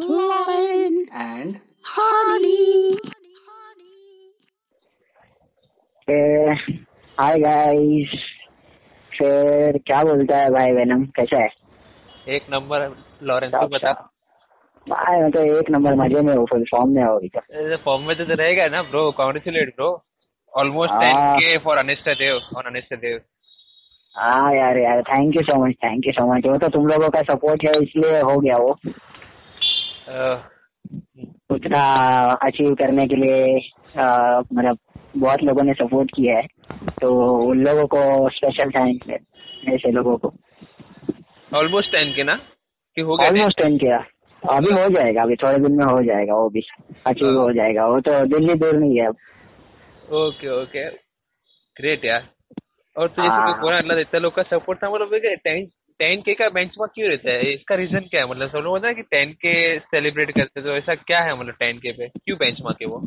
[0.00, 2.96] Lion and Hardy.
[7.18, 8.12] Hi guys
[9.12, 11.48] फिर क्या बोलता है भाई वेनम कैसा है
[12.36, 12.86] एक नंबर
[13.30, 13.92] लॉरेंस तू बता।
[14.86, 18.06] भाई मैं तो एक नंबर मज़े में हूँ फुल फॉर्म में हो अभी तो फॉर्म
[18.08, 19.90] में तो तो रहेगा ना ब्रो कॉन्ग्रेचुलेट ब्रो
[20.52, 23.20] ऑलमोस्ट हाँ। Ten K for Anishta Dev on Anishta Dev
[24.14, 27.10] हाँ यार यार thank you so much thank you so much वो तो तुम लोगों
[27.16, 28.72] का सपोर्ट है इसलिए हो गया वो।
[31.50, 31.82] उतना
[32.46, 33.56] अचीव करने के लिए
[33.96, 34.78] मतलब
[35.16, 36.46] बहुत लोगों ने सपोर्ट किया है।
[37.00, 37.10] तो
[37.48, 38.00] उन लोगों को
[38.30, 39.18] स्पेशल थैंक्स है
[39.74, 40.32] ऐसे लोगों को।
[41.52, 42.34] ऑलमोस्ट टेन के ना?
[42.96, 43.96] कि हो गया ऑलमोस्ट टेन किया
[44.42, 46.60] अभी हो जाएगा अभी थोड़े दिन में हो जाएगा वो भी।
[47.06, 49.16] अचीव हो जाएगा वो तो दिल्ली दूर नहीं है अब।
[50.20, 50.88] ओके ओके
[51.76, 52.28] ग्रेट यार।
[52.96, 55.14] और तुझे हाँ। पूरा मतलब इतने लोग का सपोर्ट था मतलब
[55.44, 55.66] टेन
[56.00, 57.52] टेन के का बेंचमार्क क्यों रहता है?
[57.54, 58.28] इसका रीजन क्या है?
[58.30, 61.78] मतलब सब लोग है कि टेन के सेलिब्रेट करते तो ऐसा क्या है मतलब टेन
[61.78, 62.06] के पे?
[62.08, 63.00] क्यों बेंचमार्क है वो?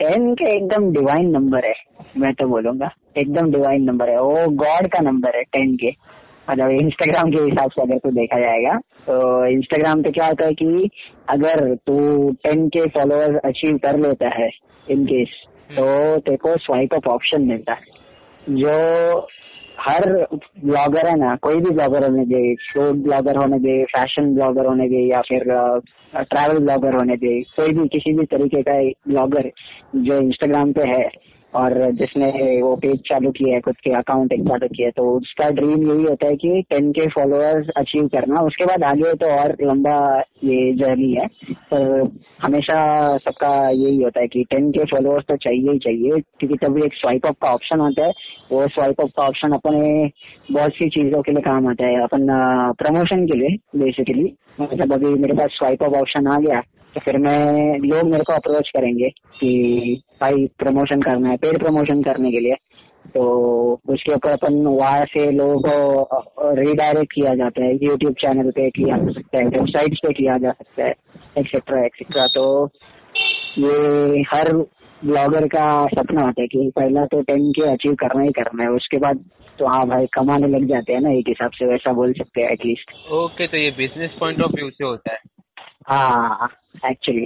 [0.00, 1.74] टेन के एकदम डिवाइन नंबर है,
[2.18, 5.92] मैं तो बोलूँगा। एकदम डिवाइन नंबर है। वो गॉड का नंबर है, टेन के।
[6.48, 8.76] मतलब इंस्टाग्राम के हिसाब से अगर तो देखा जाएगा
[9.06, 9.14] तो
[9.48, 10.90] इंस्टाग्राम पे क्या होता है कि
[11.28, 11.96] अगर तू
[12.44, 14.48] टेन के फॉलोअर्स अचीव कर लेता है
[14.86, 15.38] इन केस
[15.70, 15.86] तो
[16.18, 17.92] तेरे को स्वाइप अप ऑप्शन मिलता है।
[18.56, 18.74] जो
[19.80, 20.04] हर
[20.64, 24.88] ब्लॉगर है ना, कोई भी ब्लॉगर होने दे फ़ूड ब्लॉगर होने दे फ़ैशन ब्लॉगर होने
[24.88, 25.44] दे, या फिर
[26.14, 29.50] ट्रैवल ब्लॉगर होने दे, कोई भी किसी भी तरीके का ब्लॉगर
[29.96, 31.04] जो इंस्टाग्राम पे है
[31.54, 32.28] और जिसने
[32.62, 35.86] वो पेज चालू किया है, खुद के अकाउंट एक चालू किया है तो उसका ड्रीम
[35.88, 39.96] यही होता है कि टेन के फॉलोअर्स अचीव करना। उसके बाद आगे तो और लंबा
[40.44, 41.26] ये जर्नी है,
[41.72, 42.08] पर
[42.42, 42.76] हमेशा
[43.18, 46.94] सबका यही होता है कि टेन के फॉलोअर्स तो चाहिए ही चाहिए, क्योंकि तभी एक
[46.94, 48.12] स्वाइप अप का ऑप्शन होता है।
[48.52, 50.10] वो स्वाइप अप का ऑप्शन अपने
[50.50, 52.26] बहुत सी चीज़ों के लिए काम आता है, अपन
[52.78, 56.62] प्रमोशन के लिए बेसिकली मतलब अभी मेरे पास स्वाइप अप ऑप्शन आ गया
[56.94, 59.50] तो फिर मैं लोग मेरे को अप्रोच करेंगे कि
[60.20, 62.54] भाई प्रमोशन करना है पेड प्रमोशन करने के लिए।
[63.14, 63.24] तो
[63.88, 68.96] उसके ऊपर अपन वहाँ से लोगों को रिडायरेक्ट किया जाता है यूट्यूब चैनल पे किया
[68.98, 70.94] जा सकता है वेबसाइट्स पे किया जा सकता है
[71.38, 72.46] एक्सेट्रा एक्सेट्रा तो
[73.58, 74.52] ये हर
[75.04, 78.68] ब्लॉगर का सपना होता है कि पहला तो टेन के अचीव करना ही करना है,
[78.70, 79.24] उसके बाद
[79.58, 82.50] तो हाँ भाई कमाने लग जाते हैं ना, एक हिसाब से वैसा बोल सकते हैं
[82.50, 85.18] एटलीस्ट ओके तो ये बिज़नेस पॉइंट ऑफ़ व्यू से होता है।
[85.86, 86.48] हाँ
[86.90, 87.24] एक्चुअली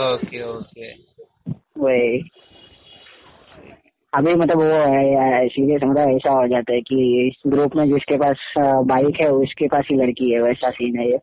[0.00, 0.92] ओके ओके
[1.78, 2.18] वही।
[4.12, 8.16] अभी मतलब वो है सीरियस मतलब ऐसा हो जाता है कि इस ग्रुप में जिसके
[8.16, 8.52] पास
[8.86, 11.18] बाइक है उसके पास ही लड़की है वैसा सीन है ये।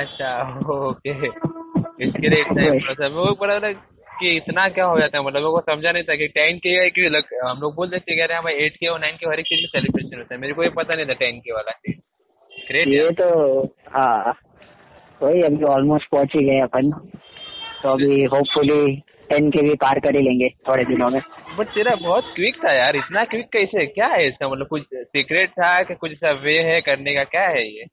[0.00, 0.32] अच्छा
[0.74, 1.10] ओके
[2.06, 3.70] इसके लिए इतना इम्प्रेस है। वो बड़ा लगा
[4.20, 5.24] कि इतना क्या हो जाता है?
[5.24, 7.88] मतलब मेरे को समझा नहीं था कि टेन के है कि लग, हम लोग बोल
[7.88, 10.40] देते हैं हमें एट के और नाइन के हर एक चीज़ में सेलिब्रेशन होता है।
[10.40, 11.96] मेरे को ये पता नहीं था टेन के वाला चीज़
[12.70, 14.32] ग्रेट ये तो हाँ।
[15.22, 16.90] वही अभी ऑलमोस्ट पहुँच ही गए अपन।
[17.82, 18.96] तो अभी होपफुली
[19.30, 21.20] टेन के भी पार कर ही लेंगे थोड़े दिनों में।
[21.58, 23.86] बट तेरा बहुत क्विक था यार इतना क्विक कैसे?
[23.86, 24.66] क्या है इसका मतलब?
[24.66, 27.24] कुछ सीक्रेट था कि कुछ ऐसा वे है करने का?
[27.24, 27.84] क्या है ये?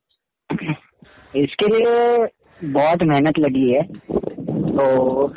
[1.36, 2.28] इसके लिए
[2.64, 3.82] बहुत मेहनत लगी है।
[4.78, 5.28] तो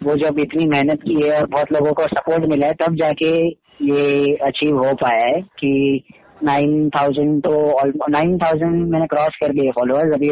[0.00, 3.48] वो जब इतनी मेहनत की है और बहुत लोगों को सपोर्ट मिला है तब जाके
[3.82, 6.02] ये अचीव हो पाया है कि
[6.44, 7.52] नाइन थाउज़ेंड तो
[8.10, 10.30] नाइन थाउज़ेंड मैंने क्रॉस कर दिए फॉलोअर्स अभी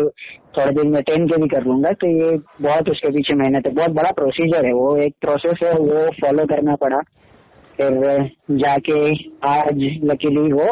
[0.56, 2.30] थोड़े दिन में टेन के भी कर लूँगा तो ये
[2.62, 6.44] बहुत उसके पीछे मेहनत है। बहुत बड़ा प्रोसीजर है वो। एक प्रोसेस है, वो फॉलो
[6.46, 7.00] करना पड़ा।
[7.76, 7.92] फिर
[8.58, 9.00] जाके
[9.48, 10.68] आज लकीली वो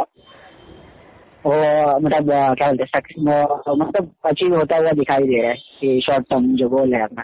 [1.44, 1.56] वो
[2.00, 6.46] मतलब क्या बोलते हैं मतलब अचीव होता हुआ दिखाई दे रहा है कि शॉर्ट टर्म
[6.56, 7.22] जो गोल है अपना।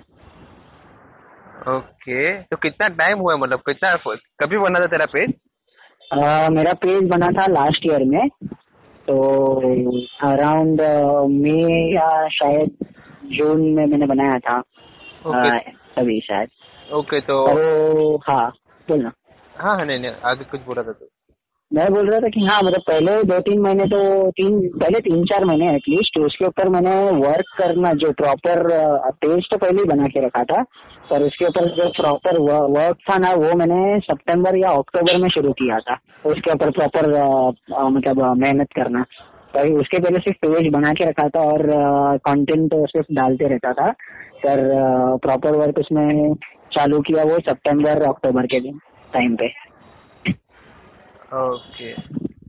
[1.68, 2.50] Okay okay.
[2.50, 3.58] तो कितना टाइम हुआ मतलब?
[3.68, 3.92] कितना
[4.40, 5.32] कभी बना था तेरा पेज
[6.48, 8.28] मेरा पेज बना था लास्ट ईयर में
[9.06, 9.16] तो
[10.28, 10.80] अराउंड
[11.42, 12.86] मई या शायद
[13.24, 14.62] जून में मैंने बनाया था।
[15.96, 16.48] तभी शायद।
[16.92, 18.50] ओके तो तो हाँ
[18.88, 19.12] बोलना।
[19.56, 21.08] हाँ हाँ नहीं नहीं आगे कुछ बोला था तो।
[21.70, 25.24] मैं बोल रहा था कि हाँ मतलब पहले दो तीन महीने तो तीन, पहले तीन
[25.24, 28.62] चार महीने एटलीस्ट उसके ऊपर मैंने वर्क करना, जो प्रॉपर
[29.22, 30.62] पेज तो पहले ही बना के रखा था,
[31.10, 32.38] पर उसके ऊपर जो प्रॉपर
[32.74, 37.10] वर्क था ना, वो मैंने सितंबर या अक्टूबर में शुरू किया था, उसके ऊपर प्रॉपर
[37.90, 39.04] मतलब मेहनत करना।
[39.54, 41.66] तो उसके पहले सिर्फ़ पेज बना के रखा था और
[42.28, 43.90] कंटेंट सिर्फ़ डालते रहता था,
[44.46, 44.66] पर
[45.22, 46.34] प्रॉपर वर्क उसमें
[46.72, 48.78] चालू किया वो सितंबर अक्टूबर के दिन
[49.12, 49.52] टाइम पे।
[51.32, 51.92] ओके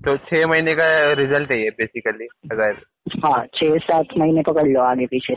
[0.05, 2.81] तो छह महीने का रिज़ल्ट है ये बेसिकली अगर
[3.25, 5.33] हाँ छह सात महीने पकड़ लो आगे पीछे।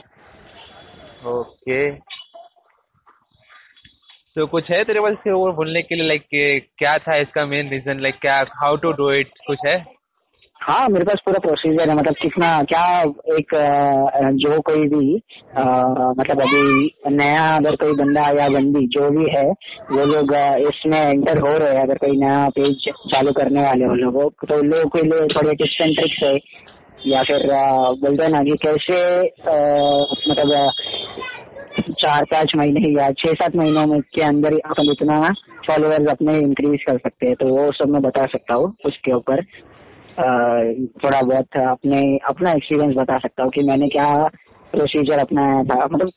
[1.28, 1.90] ओके
[4.36, 6.26] तो कुछ है तेरे पास से वो बोलने के लिए लाइक
[6.78, 9.97] क्या था इसका मेन रीजन लाइक क्या हाउ टू डू इट कुछ है?
[10.60, 12.84] हाँ मेरे पास पूरा प्रोसीजर है मतलब कितना क्या
[13.36, 13.54] एक
[14.36, 15.16] जो कोई भी
[15.56, 15.62] अ,
[16.18, 19.44] मतलब अभी नया अगर कोई बंदा या बंदी जो भी है
[19.92, 20.32] वो लोग
[20.68, 24.62] इसमें एंटर हो रहे हैं अगर कोई नया पेज चालू करने वाले हो लोगों तो
[24.62, 26.34] लोगों के लिए थोड़े टिप्स एंड ट्रिक्स है
[27.06, 27.46] या फिर
[28.00, 30.72] बोलते हैं ना कि कैसे अ, मतलब
[32.00, 35.20] चार पाँच महीने या छह सात महीनों में के अंदर अपन इतना
[35.66, 39.42] फॉलोअर्स अपने इंक्रीज कर सकते हैं तो वो सब मैं बता सकता हूँ उसके ऊपर।
[40.18, 44.08] थोड़ा बहुत अपने अपना एक्सपीरियंस बता सकता हूँ कि मैंने क्या
[44.72, 46.10] प्रोसीजर अपनाया था। मतलब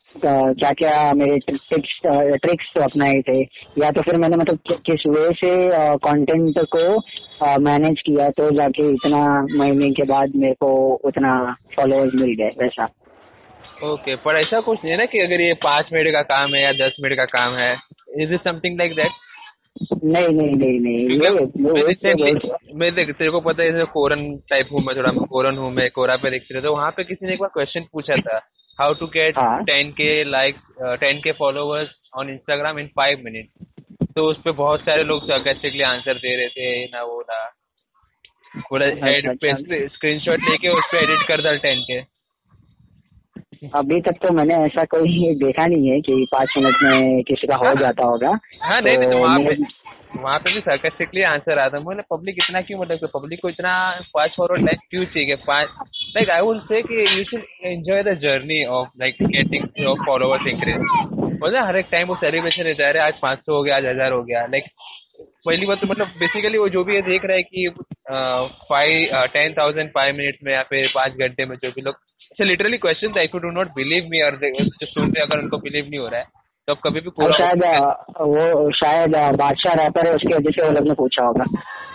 [0.58, 1.98] क्या क्या मेरे टिप्स
[2.38, 3.40] ट्रिक्स अपनाए थे?
[3.78, 5.52] या तो फिर मैंने मतलब किस वे से
[5.98, 6.82] कंटेंट को
[7.60, 9.22] मैनेज किया तो जाके इतना
[9.54, 10.72] महीने के बाद मेरे को
[11.04, 11.34] उतना
[11.76, 15.52] फॉलोअर्स मिल गए वैसा। ओके okay, पर ऐसा कुछ नहीं है ना कि अगर ये
[15.62, 17.72] पाँच मिनट का काम है या दस मिनट का काम है
[18.20, 19.10] is it something like that
[20.04, 21.30] नहीं नहीं नहीं नहीं मैं
[22.74, 26.16] मैं देख तेरे को पता है कोरन टाइप हूँ मैं थोड़ा कोरन हूँ मैं कोरा
[26.16, 28.40] पे देखते रहता हूँ वहाँ पे किसी ने एक बार क्वेश्चन पूछा था
[28.80, 29.34] how to get.
[29.38, 31.88] Ten K like ten K followers
[32.18, 33.46] on Instagram in five minute
[34.16, 37.52] तो उस पे बहुत सारे लोग sarcastically आंसर दे रहे थे ना वो ना
[38.68, 42.11] पूरा अच्छा, अच्छा। स्क्रीनशॉट लेके उस पे एडिट कर डाल टेन के
[43.62, 47.56] अभी तक तो मैंने ऐसा कोई देखा नहीं है कि पाँच मिनट में किसी का
[47.56, 48.30] हो हाँ। जाता होगा।
[48.62, 49.54] हाँ नहीं नहीं तो वहाँ पे
[50.14, 53.74] वहाँ पे भी sarcastically आंसर आता है। मैंने पब्लिक इतना क्यों मतलब पब्लिक को इतना
[54.08, 55.36] फास्ट फॉरवर्ड लाइक क्यों चाहिए?
[55.46, 55.68] पाँच
[56.16, 60.46] लाइक आई वुड से कि you should enjoy the journey of like getting your followers
[60.46, 60.76] increase
[61.42, 64.12] मतलब हर एक टाइम वो सेलिब्रेशन रहता है। आज पाँच सौ हो गया आज हज़ार
[64.12, 64.64] हो गया। लाइक
[65.46, 67.68] पहली बात तो मतलब बेसिकली वो जो भी ये देख रहा है कि
[68.68, 71.94] five ten thousand five minute में या फिर पाँच घंटे में जो भी लोग
[72.40, 75.38] लिटरली क्वेश्चन था if you do not believe me और they- जो सुन रहे अगर
[75.38, 76.26] उनको बिलीव नहीं हो रहा है
[76.68, 77.64] तो आप कभी भी पूरा शायद
[78.20, 81.44] वो शायद बादशाह रैपर है उसकी वजह से वो लोग ने पूछा होगा।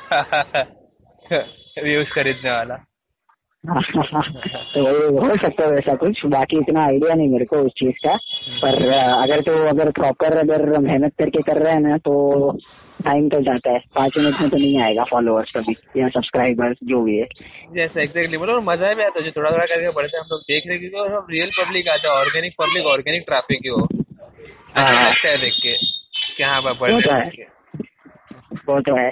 [1.84, 2.76] व्यूज़ खरीदने वाला।
[4.74, 4.84] तो
[5.24, 8.16] हो सकता है वैसा कुछ बाकी इतना आइडिया नहीं मेरे को उस चीज़ का।
[8.62, 12.52] पर अगर तो अगर प्रॉपर अगर मेहनत करके कर रहे हैं ना तो
[13.08, 17.02] टाइम तो जाता है। पाँच मिनट में तो नहीं आएगा फॉलोअर्स कभी या सब्सक्राइबर्स जो
[17.04, 17.28] भी है।
[17.76, 20.42] जैसे एग्जैक्टली मतलब मज़ा भी आता है जो थोड़ा थोड़ा करके बढ़ते हैं हम लोग
[20.44, 23.88] देख रहे क्योंकि सब रियल पब्लिक आता है ऑर्गेनिक पब्लिक ऑर्गेनिक ट्रैफ़िक ही हो।
[24.76, 25.74] अच्छा हाँ। देख के
[26.38, 27.30] कि हाँ बढ़ वो तो है।
[28.68, 29.10] वो तो है।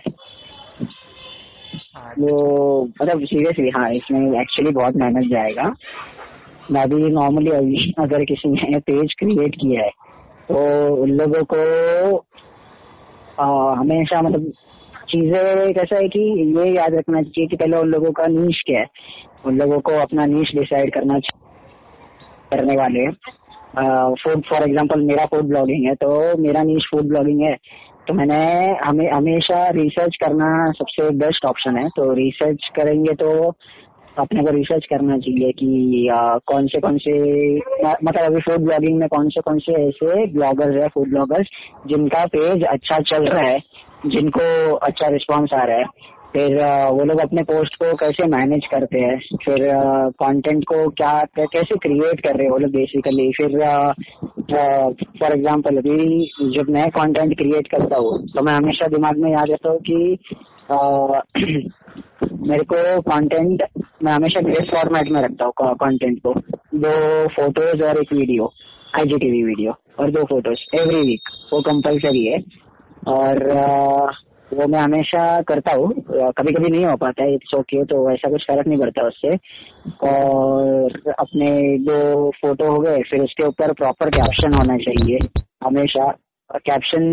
[1.95, 5.74] हाँ, वो मतलब सीरियसली हाँ इसमें एक्चुअली बहुत मेहनत जाएगा।
[6.71, 7.51] मैं भी नॉर्मली
[8.00, 9.89] अगर किसी ने पेज क्रिएट किया है
[10.50, 10.56] तो
[10.95, 11.59] उन लोगों को
[13.39, 14.51] हमेशा मतलब
[15.09, 16.19] चीज़ें कैसा है कि
[16.57, 18.85] ये याद रखना चाहिए कि पहले उन लोगों का नीच क्या है।
[19.45, 21.19] उन लोगों को अपना नीच डिसाइड करना
[22.51, 23.09] करने वाले
[24.15, 27.55] फ़ूड फॉर एग्जांपल मेरा फ़ूड ब्लॉगिंग है तो मेरा नीच फ़ूड ब्लॉगिंग है।
[28.07, 28.35] तो मैंने
[28.83, 33.29] हमें, हमेशा रिसर्च करना सबसे बेस्ट ऑप्शन है। तो रिसर्च करेंगे तो
[34.19, 37.13] अपने को रिसर्च करना चाहिए कि आ, कौन से कौन से
[38.03, 41.47] मतलब अभी फ़ूड ब्लॉगिंग में कौन से कौन से ऐसे ब्लॉगर्स है फ़ूड ब्लॉगर्स
[41.88, 43.59] जिनका पेज अच्छा चल रहा है
[44.06, 45.83] जिनको अच्छा रिस्पांस आ रहा है।
[46.33, 46.56] फिर
[46.89, 49.17] वो लोग अपने पोस्ट को कैसे मैनेज करते हैं?
[49.45, 49.57] फिर
[50.23, 53.57] कंटेंट को क्या कैसे क्रिएट कर रहे हैं वो लोग बेसिकली फिर
[55.21, 59.50] फॉर एग्जांपल अभी जब मैं कंटेंट क्रिएट करता हूँ तो मैं हमेशा दिमाग में याद
[59.50, 60.18] रहता हूँ कि
[60.71, 60.77] आ,
[62.47, 63.63] मेरे को कंटेंट
[64.06, 66.34] मैं हमेशा ग्रेड फॉर्मेट में रखता हूँ कंटेंट को।
[66.75, 66.92] दो
[67.28, 68.52] फ़ोटोज़ और एक वीडियो
[69.00, 72.40] आईजीटीवी वीडियो और दो फ़ोटोज़ एवरी वीक वो कंपलसरी है।
[73.07, 73.44] और
[74.54, 75.90] वो मैं हमेशा करता हूँ।
[76.38, 79.35] कभी कभी नहीं हो पाता है। इट्स ओके तो ऐसा कुछ फ़र्क नहीं पड़ता उससे।
[80.09, 85.19] और अपने दो फ़ोटो हो गए, फिर उसके ऊपर प्रॉपर कैप्शन होना चाहिए।
[85.68, 86.12] हमेशा।
[86.56, 87.04] कैप्शन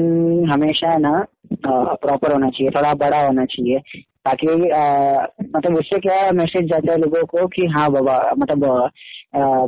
[0.53, 1.27] हमेशा ना
[1.67, 3.81] प्रॉपर होना चाहिए। थोड़ा बड़ा होना चाहिए।
[4.27, 5.27] ताकि अ,
[5.57, 8.91] मतलब उससे क्या मैसेज जाता है लोगों को कि हाँ बाबा मतलब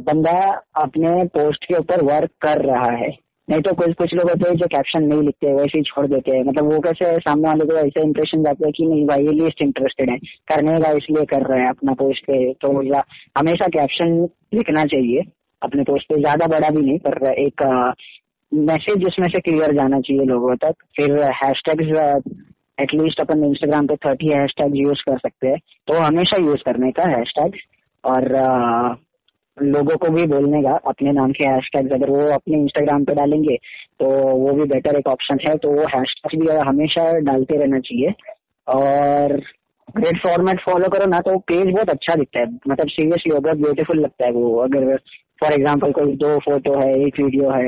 [0.06, 0.38] बंदा
[0.76, 3.08] अपने पोस्ट के ऊपर वर्क कर रहा है।
[3.49, 6.30] नहीं तो कुछ कुछ लोग होते हैं जो कैप्शन नहीं लिखते वैसे ही छोड़ देते
[6.30, 9.32] हैं। मतलब वो कैसे सामने वाले को ऐसा इंप्रेशन जाता है कि नहीं भाई ये
[9.34, 10.16] लीस्ट इंटरेस्टेड है।
[10.49, 12.70] करने का इसलिए कर रहे हैं अपना पोस्ट पे। तो
[13.38, 14.16] हमेशा कैप्शन
[14.54, 15.23] लिखना चाहिए।
[15.62, 17.62] अपने पोस्ट पे ज़्यादा बड़ा भी नहीं पर एक
[18.52, 21.92] मैसेज उसमें से क्लियर जाना चाहिए लोगों तक। फिर हैशटैग्स
[22.78, 27.09] एटलीस्ट अपन इंस्टाग्राम पे थर्टी हैशटैग यूज़ कर सकते हैं। तो हमेशा यूज़ करने का
[27.09, 27.57] हैशटैग
[28.04, 28.97] और अ,
[29.57, 33.57] लोगों को भी बोलने का अपने नाम के हैशटैग्स अगर वो अपने इंस्टाग्राम पे डालेंगे
[34.00, 34.07] तो
[34.38, 38.12] वो भी बेटर एक ऑप्शन है। तो वो हैशटैग भी हमेशा डालते रहना चाहिए।
[38.66, 39.37] और
[39.97, 44.00] ग्रेट फॉर्मेट फॉलो करो ना तो पेज बहुत अच्छा दिखता है। मतलब सीरियसली बहुत ब्यूटीफुल
[44.00, 44.97] लगता है वो। अगर
[45.40, 47.66] फॉर एग्ज़ाम्पल कोई दो फ़ोटो है एक वीडियो है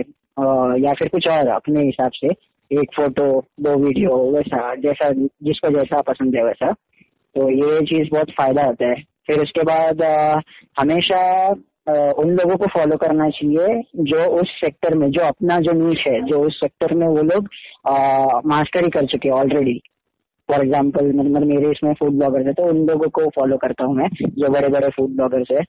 [0.82, 2.28] या फिर कुछ और अपने हिसाब से
[2.70, 3.26] एक फ़ोटो
[3.60, 6.72] दो वीडियो वैसा जैसा जिसको जैसा पसंद है वैसा।
[7.34, 10.40] तो ये चीज़ बहुत फ़ायदा होता है। फिर उसके बाद आ,
[10.80, 11.18] हमेशा
[11.88, 16.06] आ, उन लोगों को फॉलो करना चाहिए जो उस सेक्टर में जो अपना जो नीच
[16.06, 17.48] है जो उस सेक्टर में वो लोग
[18.46, 19.78] मास्टरी कर चुके हैं ऑलरेडी
[20.48, 23.94] फॉर एग्ज़ाम्पल मतलब मेरे इसमें फ़ूड ब्लॉगर्स है तो उन लोगों को फॉलो करता हूँ
[23.96, 25.62] मैं जो बड़े बड़े फ़ूड ब्लॉगर्स है।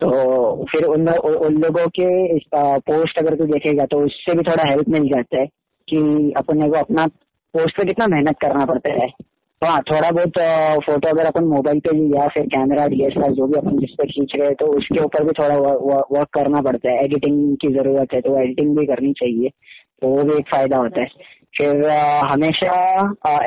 [0.00, 4.88] तो फिर उन उन लोगों के पोस्ट अगर तू देखेगा तो उससे भी थोड़ा हेल्प
[4.88, 5.46] मिल जाता है।
[5.88, 7.06] कि अपने को अपना
[7.54, 9.08] पोस्ट पे कितना मेहनत करना पड़ता है।
[9.62, 10.38] तो हाँ थोड़ा बहुत
[10.86, 14.32] फ़ोटो अगर अपन मोबाइल पे या फिर कैमरा डीएसएलआर जो भी अपन जिस पे खींच
[14.36, 18.20] रहे हैं तो उसके ऊपर भी थोड़ा वर्क करना पड़ता है। एडिटिंग की ज़रूरत है
[18.20, 19.48] तो एडिटिंग भी करनी चाहिए
[20.02, 21.88] तो वो भी एक फ़ायदा होता है। फिर
[22.26, 22.72] हमेशा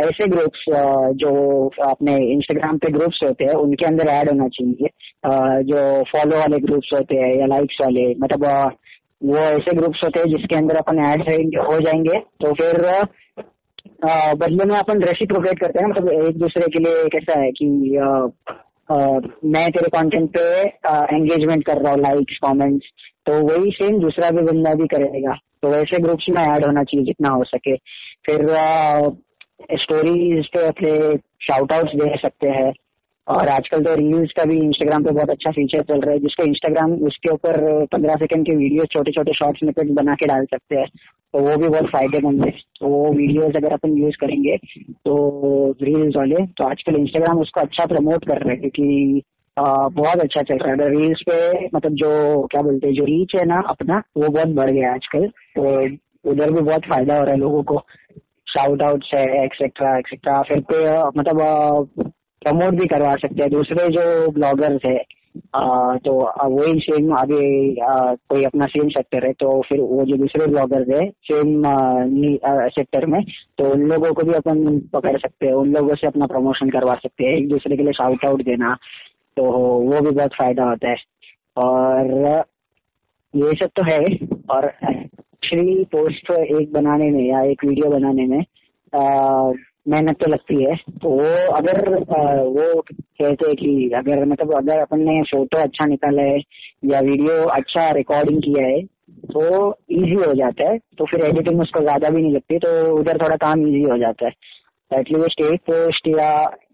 [0.06, 0.64] ऐसे ग्रुप्स
[1.16, 1.32] जो
[1.86, 4.90] अपने इंस्टाग्राम पे ग्रुप्स होते हैं, उनके अंदर ऐड होना चाहिए।
[5.64, 5.82] जो
[6.12, 8.46] फॉलो वाले ग्रुप्स होते हैं या लाइक्स वाले मतलब
[9.22, 11.22] वो ऐसे ग्रुप्स होते हैं जिसके अंदर अपन ऐड
[11.60, 12.82] हो जाएँगे। तो फिर
[14.36, 17.66] बदले में अपन रेसिप्रोकेट करते हैं मतलब एक दूसरे के लिए कैसा है कि
[19.46, 20.46] मैं तेरे कंटेंट पे
[21.16, 22.88] एंगेजमेंट कर रहा हूँ लाइक्स कमेंट्स
[23.28, 25.34] तो वही सेम दूसरा भी बंदा भी करेगा।
[25.64, 27.76] तो वैसे ग्रुप्स में ऐड होना चाहिए जितना हो सके।
[28.26, 28.46] फिर
[29.80, 30.92] स्टोरीज पे अपने
[31.42, 32.72] शाउट आउट दे सकते हैं।
[33.30, 36.44] और आजकल तो रील्स का भी इंस्टाग्राम पे बहुत अच्छा फीचर चल रहा है, जिसको
[36.44, 40.76] इंस्टाग्राम उसके ऊपर पंद्रह सेकंड के वीडियो छोटे छोटे शॉर्ट्स में बना के डाल सकते
[40.76, 40.88] हैं।
[41.34, 44.56] तो वो भी बहुत फ़ायदेमंद है। तो वो वीडियोस अगर अपन यूज़ करेंगे
[45.06, 45.16] तो
[45.82, 49.22] रील्स वाले तो आजकल इंस्टाग्राम उसको अच्छा प्रमोट कर रहे हैं, क्योंकि
[49.58, 53.46] बहुत अच्छा चल रहा है। रील्स पे मतलब जो, क्या बोलते हैं, जो रीच है
[53.46, 57.34] ना अपना, वो बहुत बढ़ गया है आजकल। तो उधर भी बहुत फ़ायदा हो रहा
[57.34, 57.82] है लोगों को।
[58.48, 60.78] शाउट आउट है एक्सेट्रा एक्सेट्रा फिर पे
[61.18, 64.98] मतलब प्रमोट भी करवा सकते हैं। दूसरे जो ब्लॉगर्स है
[65.56, 66.14] आ, तो
[66.50, 67.42] वही सेम आगे
[68.30, 71.62] कोई अपना सेम सेक्टर है तो फिर वो जो दूसरे ब्लॉगर्स है सेम
[72.70, 73.22] सेक्टर में
[73.58, 76.96] तो उन लोगों को भी अपन पकड़ सकते हैं उन लोगों से अपना प्रमोशन करवा
[76.96, 78.76] सकते हैं एक दूसरे के लिए शाउट आउट देना
[79.38, 80.98] तो वो भी बहुत फ़ायदा होता है।
[81.58, 82.44] और
[83.34, 84.00] ये सब तो है
[84.50, 88.44] और एक्चुअली पोस्ट एक बनाने में या एक वीडियो बनाने में
[89.86, 95.00] मेहनत तो लगती है। तो वो अगर वो कहते हैं कि अगर मतलब अगर अपन
[95.02, 96.38] ने फ़ोटो अच्छा निकाला है
[96.86, 98.82] या वीडियो अच्छा रिकॉर्डिंग किया है
[99.32, 99.44] तो
[99.92, 103.36] इजी हो जाता है। तो फिर एडिटिंग उसको ज़्यादा भी नहीं लगती तो उधर थोड़ा
[103.38, 104.32] काम इजी हो जाता है।
[104.92, 106.30] एटलीस्ट एक पोस्ट या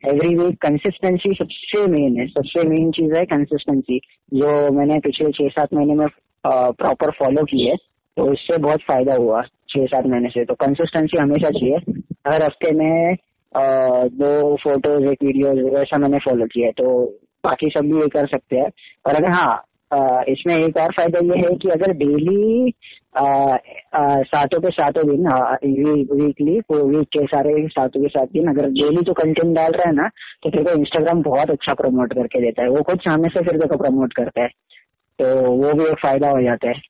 [0.07, 3.99] एवरी वीक कंसिस्टेंसी सबसे मेन है। सबसे मेन चीज़ है कंसिस्टेंसी
[4.31, 6.07] जो मैंने पिछले छह सात महीने में
[6.43, 9.41] प्रॉपर फॉलो की है तो इससे बहुत फ़ायदा हुआ।
[9.75, 11.77] छह सात महीने से। तो कंसिस्टेंसी हमेशा चाहिए।
[12.27, 13.15] हर हफ़्ते में
[14.15, 16.89] दो फ़ोटोज़ एक वीडियो वैसा मैंने फॉलो किया है तो
[17.43, 18.69] बाकी सब भी ये कर सकते हैं।
[19.07, 19.63] और अगर हाँ
[20.29, 22.73] इसमें एक और फ़ायदा ये है कि अगर डेली
[23.17, 25.27] सातों के सातों दिन
[26.13, 29.95] वीकली वीक के सारे सातों के सात दिन अगर डेली तो कंटेंट डाल रहा है
[29.95, 30.07] ना
[30.43, 33.77] तो फिर इंस्टाग्राम बहुत अच्छा प्रमोट करके देता है। वो खुद सामने से फिर को
[33.83, 34.47] प्रमोट करता है।
[35.19, 36.81] तो वो भी एक फ़ायदा हो जाता है।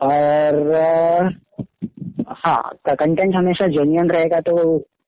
[0.00, 1.32] और
[2.28, 4.54] हाँ कंटेंट हमेशा जेन्यून रहेगा तो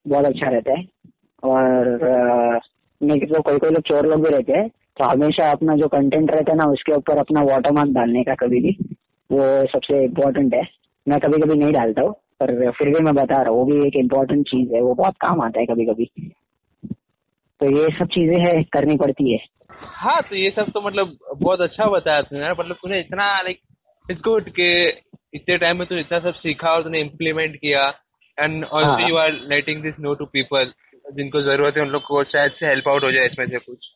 [0.06, 0.84] बहुत अच्छा रहता है।
[1.42, 1.98] और
[3.00, 6.30] नहीं तो कोई कोई लोग चोर लोग भी रहते हैं तो हमेशा अपना जो कंटेंट
[6.30, 8.76] रहता है ना, उसके ऊपर अपना वाटरमार्क डालने का कभी भी,
[9.30, 10.62] वो सबसे इम्पोर्टेंट है।
[11.06, 13.86] मैं कभी कभी नहीं डालता हूँ, पर फिर भी मैं बता रहा हूँ, वो भी
[13.86, 16.10] एक इम्पोर्टेंट चीज़ है, वो बहुत काम आता है कभी कभी
[17.60, 19.38] तो ये सब चीज़ें है, करनी पड़ती है।
[19.70, 23.58] हाँ तो ये सब तो मतलब बहुत अच्छा बताया तुमने मतलब तूने इतना लाइक
[24.10, 24.68] इट्स गुड कि
[25.34, 27.86] इतने टाइम में तूने इतना सब सीखा और तूने इम्प्लीमेंट किया।
[28.38, 30.72] And also you are letting this know to people
[31.14, 33.90] जिनको ज़रूरत है उन लोग को शायद से हेल्प आउट हो जाए इसमें से कुछ।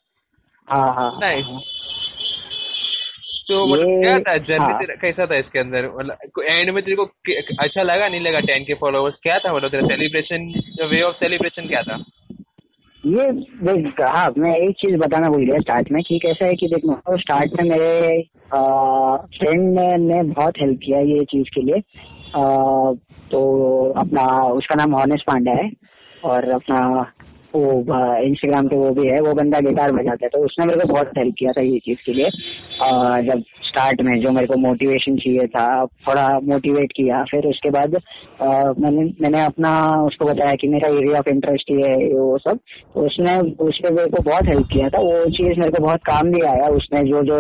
[0.68, 1.46] हाँ हाँ नाइस
[3.48, 4.36] तो मतलब क्या था?
[4.38, 4.78] जर्नी हाँ.
[4.78, 5.88] तेरा कैसा था इसके अंदर?
[5.88, 7.04] मतलब एंड में तेरे को
[7.64, 8.40] अच्छा लगा नहीं लगा?
[8.40, 10.46] टेन के फॉलोअर्स क्या था मतलब तेरा सेलिब्रेशन
[10.90, 11.96] वे ऑफ़ सेलिब्रेशन क्या था?
[13.06, 13.24] ये
[14.02, 16.84] हाँ मैं एक चीज़ बताना भूल गया स्टार्ट में कि कैसा है कि देख
[17.20, 18.22] स्टार्ट में मेरे
[19.34, 21.80] फ्रेंड ने, ने बहुत हेल्प किया ये चीज़ के लिए।
[22.36, 22.92] आ,
[23.30, 23.40] तो
[23.96, 25.70] अपना उसका नाम हॉनेस पांडा है
[26.24, 26.80] और अपना
[27.54, 27.62] वो
[28.24, 31.10] इंस्टाग्राम पे वो भी है वो बंदा गिटार बजाता है तो उसने मेरे को बहुत
[31.18, 32.30] हेल्प किया था ये चीज़ के लिए।
[32.82, 35.66] आ, जब स्टार्ट में जो मेरे को मोटिवेशन चाहिए था,
[36.08, 37.96] थोड़ा मोटिवेट किया। फिर उसके बाद
[38.80, 42.58] मैंने मैंने अपना उसको बताया कि मेरा एरिया ऑफ़ इंटरेस्ट ये है वो सब।
[42.94, 46.00] तो उसने उस पर मेरे को बहुत हेल्प किया था। वो चीज़ मेरे को बहुत
[46.06, 47.38] काम भी आया। उसने जो जो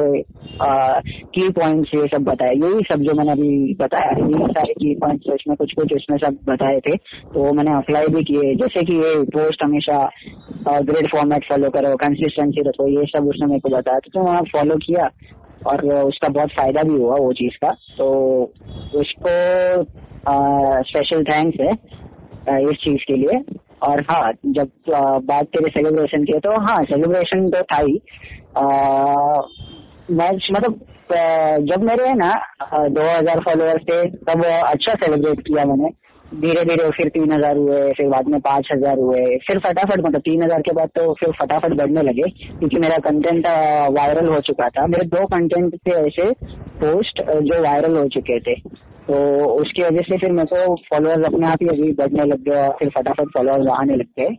[1.34, 5.32] की पॉइंट्स ये सब बताया। यही सब जो मैंने अभी बताया। यही सारे की पॉइंट्स
[5.34, 6.96] उसमें कुछ कुछ उसमें सब बताए थे।
[7.34, 9.98] तो मैंने अप्लाई भी किए। जैसे कि ये पोस्ट हमेशा
[10.68, 14.76] ग्रेड फॉर्मेट फॉलो करो कंसिस्टेंसी रखो, ये सब उसने मेरे को बताया। तो वहाँ फॉलो
[14.86, 15.08] किया
[15.66, 18.06] और उसका बहुत फ़ायदा भी हुआ वो चीज़ का। तो
[18.94, 19.34] उसको
[20.84, 21.72] स्पेशल थैंक्स है
[22.62, 23.42] इस चीज़ के लिए।
[23.82, 27.94] और हाँ जब आ, बात करें सेलिब्रेशन की तो हाँ सेलिब्रेशन तो था ही।
[30.10, 30.80] मैं मतलब
[31.68, 32.30] जब मेरे ना
[32.88, 35.88] दो हज़ार फॉलोअर्स थे तब अच्छा सेलिब्रेट किया मैंने।
[36.34, 40.20] धीरे धीरे फिर तीन हज़ार हुए, फिर बाद में पाँच हज़ार हुए, फिर फटाफट मतलब
[40.20, 43.46] तीन हज़ार के बाद तो फिर फटाफट बढ़ने लगे, क्योंकि मेरा कंटेंट
[43.96, 46.30] वायरल हो चुका था। मेरे दो कंटेंट थे ऐसे
[46.80, 48.54] पोस्ट जो वायरल हो चुके थे।
[49.06, 49.14] तो
[49.54, 52.88] उसकी वजह से फिर मेरे को फॉलोअर्स अपने आप ही अभी बढ़ने लग गए फिर
[52.90, 54.30] फटाफट फॉलोअर्स आने लग गए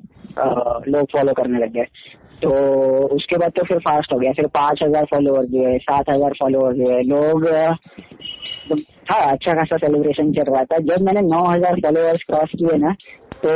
[0.91, 1.85] लोग फॉलो करने लग गए।
[2.41, 2.49] तो
[3.15, 6.77] उसके बाद तो फिर फास्ट हो गया, फिर पाँच हज़ार फॉलोअर्स हुए, सात हज़ार फॉलोअर्स
[6.79, 7.45] हुए, लोग
[9.07, 12.91] था अच्छा खासा सेलिब्रेशन चल रहा था जब मैंने नौ हज़ार फॉलोअर्स क्रॉस किए ना
[13.38, 13.53] तो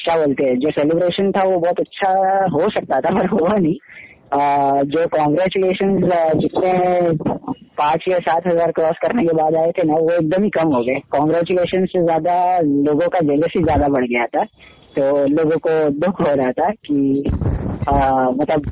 [0.00, 2.10] क्या बोलते हैं जो सेलिब्रेशन था वो बहुत अच्छा
[2.54, 3.74] हो सकता था पर हुआ नहीं।
[4.34, 5.96] आ, जो कॉन्ग्रेचुलेशन
[6.40, 6.72] जितने
[7.78, 10.74] पाँच या सात हज़ार क्रॉस करने के बाद आए थे ना वो एकदम ही कम
[10.74, 14.44] हो गए। कॉन्ग्रेचुलेशन से ज़्यादा लोगों का जेलसी ज़्यादा बढ़ गया था
[14.96, 17.24] तो लोगों को दुख हो रहा था कि
[17.88, 17.94] आ,
[18.32, 18.70] मतलब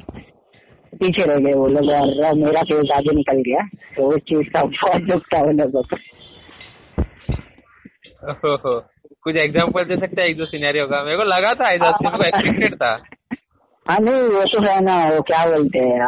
[1.02, 4.62] पीछे रह गए वो लोग और मेरा फेस आगे निकल गया तो उस चीज़ का
[4.64, 5.96] बहुत दुख था उन लोगों को।
[9.22, 10.28] कुछ एग्जांपल दे सकते हैं?
[10.28, 11.88] एक दो सिनेरियो का। मेरे को लगा था ऐसा
[12.26, 12.92] एक्सपेक्टेड था।
[13.88, 16.00] हाँ नहीं, वो तो है ना, वो क्या बोलते हैं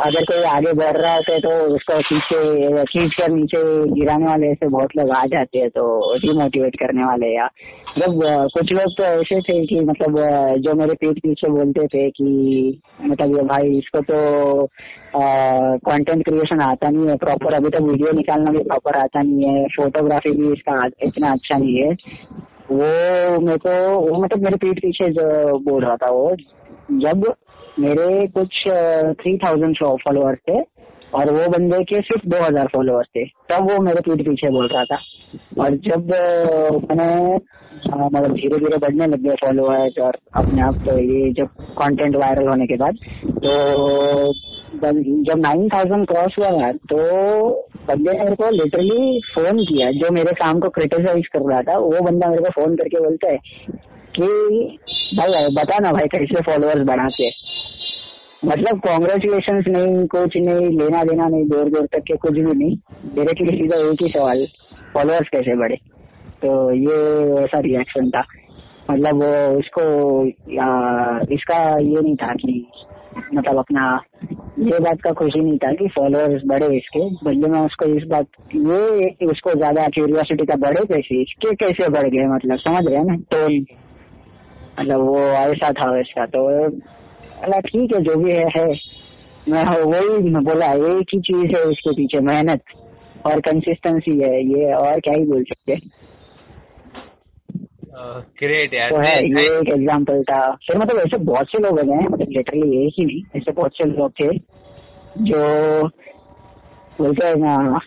[0.00, 4.68] अगर कोई आगे बढ़ रहा है तो उसको पीछे खींच कर नीचे गिराने वाले ऐसे
[4.68, 5.86] बहुत लोग आ जाते हैं तो
[6.18, 7.44] डिमोटिवेट करने वाले या
[7.88, 8.22] मतलब
[8.54, 10.18] कुछ लोग तो ऐसे थे कि मतलब
[10.66, 12.30] जो मेरे पीठ पीछे बोलते थे कि
[13.02, 14.66] मतलब ये भाई, इसको तो
[15.16, 19.66] कंटेंट क्रिएशन आता नहीं है प्रॉपर अभी तो वीडियो निकालना भी प्रॉपर आता नहीं है
[19.76, 21.92] फोटोग्राफी भी इसका इतना अच्छा नहीं है।
[22.70, 26.34] वो मेरे को, वो मतलब मेरे पीठ पीछे जो बोल रहा था वो
[26.88, 27.24] जब
[27.78, 28.62] मेरे कुछ
[29.20, 30.60] थ्री थाउज़ेंड फॉलोअर्स थे
[31.14, 34.66] और वो बंदे के सिर्फ़ दो हज़ार फॉलोअर्स थे, तब वो मेरे पीठ पीछे बोल
[34.72, 34.98] रहा था।
[35.60, 36.10] और जब
[36.90, 37.34] मैंने
[37.86, 42.48] मतलब धीरे धीरे बढ़ने लग गए फॉलोअर्स और अपने आप तो ये जब कंटेंट वायरल
[42.48, 42.96] होने के बाद
[43.44, 44.32] तो
[45.24, 46.96] जब नाइन थाउज़ेंड क्रॉस हुआ यार तो
[47.88, 51.78] बंदे ने मेरे को लिटरली फ़ोन किया। जो मेरे काम को क्रिटिसाइज कर रहा था,
[51.78, 53.38] वो बंदा मेरे को फ़ोन करके बोलता है
[54.18, 57.30] कि भाई बता ना भाई, कैसे फॉलोअर्स बढ़ाते
[58.42, 62.76] मतलब कॉन्ग्रेचुलेशन नहीं, कुछ नहीं, लेना देना नहीं, दूर दूर तक के कुछ भी नहीं।
[63.14, 64.46] डायरेक्टली सीधा एक ही सवाल
[64.94, 65.76] फॉलोअर्स कैसे बढ़े?
[66.42, 66.98] तो ये
[67.44, 68.22] ऐसा रिएक्शन था।
[68.90, 69.22] मतलब
[69.56, 69.82] उसको
[71.34, 72.66] इसका, ये नहीं था कि
[73.34, 73.88] मतलब अपना
[74.58, 78.26] ये बात का खुशी नहीं था कि फॉलोअर्स बढ़े इसके। बल्कि मैं उसको इस बात,
[78.54, 83.04] ये उसको ज़्यादा क्यूरियोसिटी का बढ़े कैसे, इसके कैसे बढ़ गए मतलब समझ रहे हैं
[83.04, 83.16] ना?
[83.34, 83.38] तो
[84.78, 86.46] मतलब वो ऐसा था वैसा तो
[87.42, 88.66] अल्लाह ठीक है जो भी है, है।
[89.48, 92.60] मैं वही बोला एक ही चीज़ है इसके पीछे मेहनत
[93.26, 95.76] और कंसिस्टेंसी है ये और क्या ही बोल सकते
[98.40, 102.06] ग्रेट यार तो है ये एक एग्जांपल था। फिर मतलब ऐसे बहुत से लोग हैं
[102.08, 104.28] मतलब लिटरली एक ही नहीं ऐसे बहुत से लोग थे
[105.30, 105.40] जो
[106.98, 107.80] बोलते हैं ना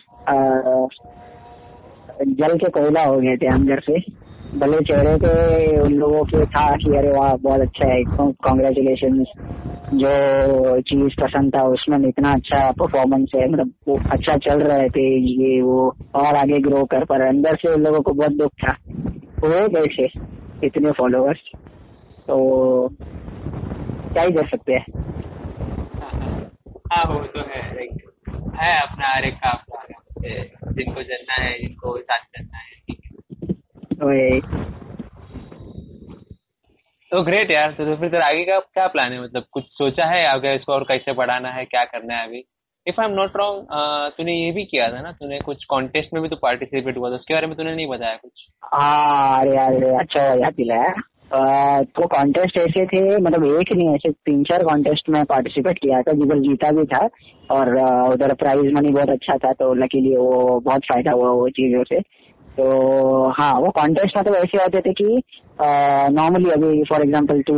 [2.39, 3.99] जल के कोयला हो गए थे अंदर से।
[4.59, 5.29] भले चेहरे पे
[5.79, 9.23] उन लोगों के था कि अरे वाह, बहुत अच्छा है कॉन्ग्रेचुलेशन
[9.93, 15.05] जो चीज़ पसंद था, उसमें इतना अच्छा परफॉर्मेंस है मतलब वो अच्छा चल रहे थे
[15.19, 18.75] ये वो, और आगे ग्रो कर पर अंदर से उन लोगों को बहुत दुख था।
[19.43, 20.07] वो कैसे
[20.63, 21.39] इतने फॉलोअर्स
[22.27, 22.37] तो
[24.13, 24.85] क्या ही कर सकते हैं।
[26.91, 27.61] हाँ वो तो है
[28.59, 29.37] है अपना, हर एक
[30.71, 32.69] जिनको जानना है, जिनको साथ करना है
[37.11, 39.21] तो ग्रेट यार तो, तो फिर तेरा आगे का क्या प्लान है?
[39.23, 42.43] मतलब कुछ सोचा है आगे इसको और कैसे बढ़ाना है क्या करना है अभी?
[42.87, 43.67] If I am not wrong
[44.17, 45.11] तूने ये भी किया था ना?
[45.11, 48.15] तूने कुछ कॉन्टेस्ट में भी तो पार्टिसिपेट हुआ था उसके बारे में तूने नहीं बताया
[48.15, 48.31] कुछ।
[48.63, 50.93] हाँ अरे अरे अच्छा याद दिलाया।
[51.97, 56.13] तो कॉन्टेस्ट ऐसे थे मतलब एक नहीं ऐसे तीन चार कॉन्टेस्ट में पार्टिसिपेट किया था
[56.13, 57.07] जिधर जीता भी था
[57.51, 57.69] और
[58.13, 61.99] उधर प्राइज मनी बहुत अच्छा था तो लकीली वो बहुत फ़ायदा हुआ वो चीज़ों से।
[62.57, 65.21] तो हाँ वो कॉन्टेस्ट मतलब ऐसे होते थे कि
[66.13, 67.55] नॉर्मली अभी फॉर एग्जांपल तू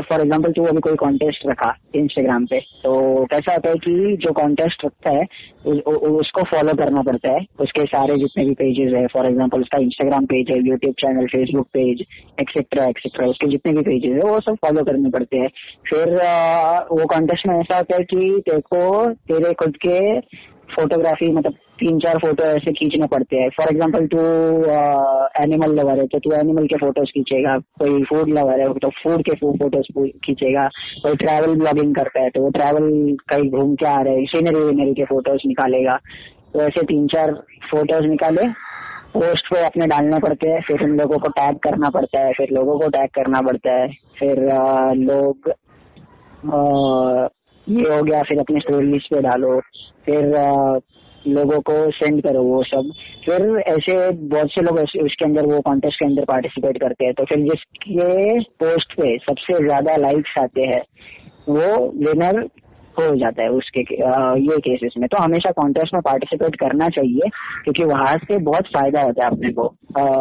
[0.00, 4.32] फॉर एग्जांपल तू अभी कोई कॉन्टेस्ट रखा इंस्टाग्राम पे तो कैसा होता है कि जो
[4.32, 5.26] कॉन्टेस्ट रखता है
[5.66, 9.60] उ, उ, उसको फॉलो करना पड़ता है। उसके सारे जितने भी पेजेस है फॉर एग्जांपल
[9.60, 12.04] उसका इंस्टाग्राम पेज है YouTube channel Facebook page
[12.40, 15.48] etcetera etcetera उसके जितने भी पेजेस है वो सब फॉलो करने पड़ते हैं।
[15.90, 16.16] फिर
[16.92, 19.98] वो कॉन्टेस्ट में ऐसा होता है कि को तेरे खुद के
[20.70, 24.18] फोटोग्राफी मतलब तीन चार फ़ोटो ऐसे खींचने पड़ते हैं। फॉर एग्ज़ाम्पल तू
[25.42, 29.22] एनिमल लवर है तो तू एनिमल के फ़ोटोज़ खींचेगा कोई फ़ूड लवर है तो फ़ूड
[29.24, 29.92] के फ़ोटोज़
[30.26, 30.66] खींचेगा।
[31.02, 32.90] कोई ट्रैवल ब्लॉगिंग करता है तो वो ट्रैवल
[33.30, 35.98] कहीं घूम के आ रहे हैं सीनरी वीनरी के फ़ोटोज़ निकालेगा।
[36.52, 37.32] तो ऐसे तीन चार
[37.70, 38.46] फ़ोटोज़ निकाले
[39.12, 42.50] पोस्ट पे अपने डालने पड़ते हैं फिर उन लोगों को टैग करना पड़ता है फिर
[42.52, 44.40] लोगों को टैग करना पड़ता है फिर
[44.98, 45.50] लोग
[46.46, 47.28] आ,
[47.72, 49.58] ये हो गया फिर अपने स्टोरीज पे डालो
[50.06, 50.24] फिर
[51.24, 52.90] लोगों को सेंड करो वो सब।
[53.24, 57.24] फिर ऐसे बहुत से लोग उसके अंदर वो कॉन्टेस्ट के अंदर पार्टिसिपेट करते हैं। तो
[57.24, 60.82] फिर जिसके पोस्ट पे सबसे ज़्यादा लाइक्स आते हैं
[61.48, 61.66] वो
[62.00, 62.40] विनर
[62.96, 67.28] हो जाता है उसके ये केसेस में। तो हमेशा कॉन्टेस्ट में पार्टिसिपेट करना चाहिए
[67.64, 69.66] क्योंकि वहाँ से बहुत फ़ायदा होता है अपने को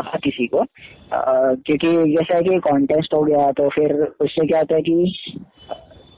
[0.05, 4.75] हर किसी को। आ, क्योंकि जैसा कि कॉन्टेस्ट हो गया तो फिर उससे क्या होता
[4.75, 5.13] है कि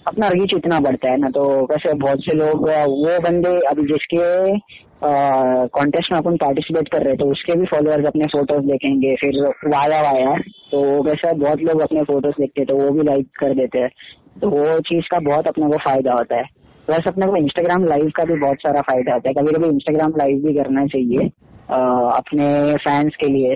[0.07, 4.23] अपना रीच इतना बढ़ता है ना तो कैसे बहुत से लोग वो बंदे अभी जिसके
[5.75, 10.01] कॉन्टेस्ट में अपन पार्टिसिपेट कर रहे तो उसके भी फॉलोअर्स अपने फ़ोटोज़ देखेंगे, फिर वाया
[10.01, 10.33] वाया
[10.71, 13.89] तो वैसा बहुत लोग अपने फ़ोटोज़ देखते हैं तो वो भी लाइक कर देते हैं।
[14.41, 16.43] तो वो चीज़ का बहुत अपने को फ़ायदा होता है।
[16.87, 20.13] प्लस अपने को इंस्टाग्राम लाइव का भी बहुत सारा फ़ायदा होता है। कभी कभी इंस्टाग्राम
[20.17, 21.27] लाइव भी करना चाहिए
[21.69, 23.55] अपने फैंस के लिए।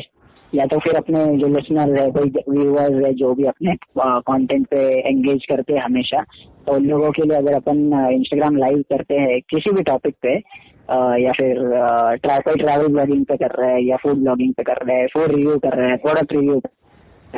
[0.56, 4.84] या तो फिर अपने जो लिसनर है, कोई व्यूअर्स है, जो भी अपने कंटेंट पे
[5.10, 6.22] एंगेज करते हैं हमेशा
[6.68, 7.78] तो उन लोगों के लिए अगर अपन
[8.13, 10.34] इंस्टाग्राम लाइव करते हैं किसी भी टॉपिक पे
[11.24, 11.60] या फिर
[12.24, 15.32] ट्रैवल ट्रैवल ब्लॉगिंग पे कर रहे हैं, या फ़ूड ब्लॉगिंग पे कर रहे हैं फ़ूड
[15.32, 16.60] रिव्यू कर रहे हैं प्रोडक्ट रिव्यू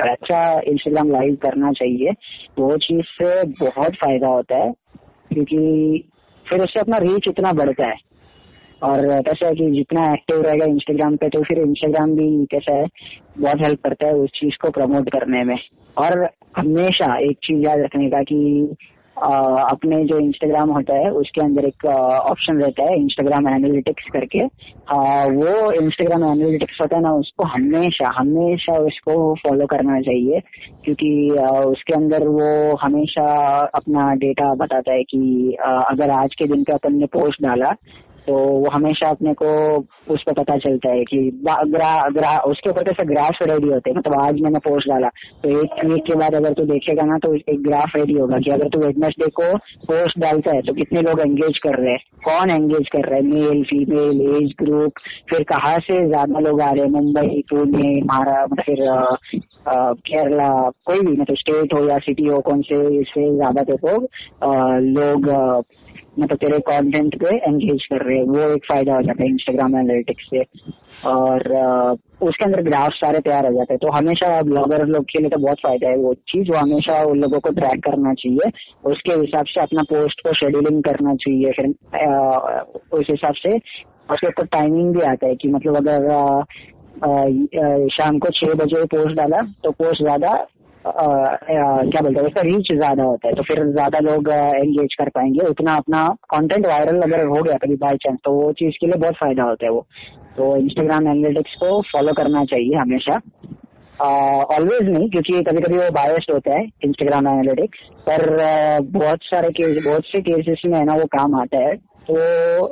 [0.03, 2.11] अच्छा इंस्टाग्राम लाइव करना चाहिए
[2.59, 4.71] वो चीज़ से बहुत फ़ायदा होता है,
[5.33, 6.09] क्योंकि
[6.45, 7.95] फिर उससे अपना रीच इतना बढ़ता है।
[8.83, 12.85] और कैसा है कि जितना एक्टिव रहेगा इंस्टाग्राम पे तो फिर इंस्टाग्राम भी कैसा है
[13.39, 15.57] बहुत हेल्प करता है उस चीज़ को प्रमोट करने में।
[15.97, 18.75] और हमेशा एक चीज़ याद रखने का कि
[19.17, 19.29] आ,
[19.61, 25.23] अपने जो इंस्टाग्राम होता है उसके अंदर एक ऑप्शन रहता है इंस्टाग्राम एनालिटिक्स करके। आ,
[25.25, 30.41] वो इंस्टाग्राम एनालिटिक्स होता है ना उसको हमेशा हमेशा उसको फॉलो करना चाहिए।
[30.85, 33.25] क्योंकि आ, उसके अंदर वो हमेशा
[33.75, 37.75] अपना डेटा बताता है कि अगर आज के दिन पे अपन ने पोस्ट डाला
[38.27, 39.49] तो वो हमेशा अपने को
[40.13, 43.97] उस पर पता चलता है कि ग्रा, ग्रा, उसके ऊपर कैसे ग्राफ रेडी होते हैं।
[43.97, 45.07] मतलब तो आज मैंने पोस्ट डाला।
[45.43, 48.51] तो एक वीक के बाद अगर तू देखेगा ना तो एक ग्राफ रेडी होगा कि
[48.51, 49.55] अगर तू वेडनेसडे को
[49.87, 51.99] पोस्ट डालता है तो कितने लोग एंगेज कर रहे हैं?
[52.25, 53.25] कौन एंगेज कर रहे है?
[53.27, 56.91] मेल फीमेल एज ग्रुप फिर कहाँ से ज़्यादा लोग आ रहे हैं?
[56.91, 58.85] मुंबई पुणे महाराष्ट्र फिर
[60.07, 60.49] केरला
[60.85, 63.95] कोई भी मतलब स्टेट हो या सिटी हो कौन से इससे ज़्यादा देखो
[64.91, 65.27] लोग
[66.19, 69.79] मतलब तेरे कंटेंट पे एंगेज कर रहे हैं। वो एक फ़ायदा हो जाता है इंस्टाग्राम
[69.79, 70.43] एनालिटिक्स से।
[71.05, 71.41] और
[72.21, 75.39] उसके अंदर ग्राफ सारे तैयार हो जाते हैं। तो हमेशा ब्लॉगर लोग के लिए तो
[75.39, 78.51] बहुत फ़ायदा है वो चीज़। वो हमेशा उन लोगों को ट्रैक करना चाहिए।
[78.91, 81.67] उसके हिसाब से अपना पोस्ट को शेड्यूलिंग करना चाहिए। फिर
[82.99, 83.59] उस हिसाब से
[84.11, 86.43] उसके ऊपर टाइमिंग भी आता है कि मतलब अगर
[87.93, 90.47] शाम को छह बजे पोस्ट डाला तो पोस्ट ज़्यादा
[90.89, 95.47] क्या बोलते हैं उसका रीच ज़्यादा होता है तो फिर ज़्यादा लोग एंगेज कर पाएँगे
[95.47, 98.97] उतना अपना कंटेंट वायरल अगर हो गया कभी बाई चांस तो वो चीज़ के लिए
[98.97, 99.85] बहुत फ़ायदा होता है वो।
[100.37, 103.19] तो इंस्टाग्राम एनालिटिक्स को फॉलो करना चाहिए हमेशा।
[103.99, 108.25] ऑलवेज uh, नहीं क्योंकि कभी कभी वो बायस्ड होता है इंस्टाग्राम एनालिटिक्स पर
[108.91, 111.75] बहुत सारे केस बहुत से केसेस में है ना वो काम आता है।
[112.09, 112.67] तो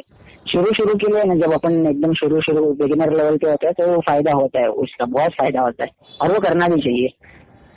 [0.52, 3.74] शुरू शुरू के लिए ना जब अपन एकदम शुरू शुरू बिगिनर लेवल पे होते हैं
[3.74, 5.90] तो फ़ायदा होता है उसका बहुत फ़ायदा होता है
[6.22, 7.08] और वो करना भी चाहिए।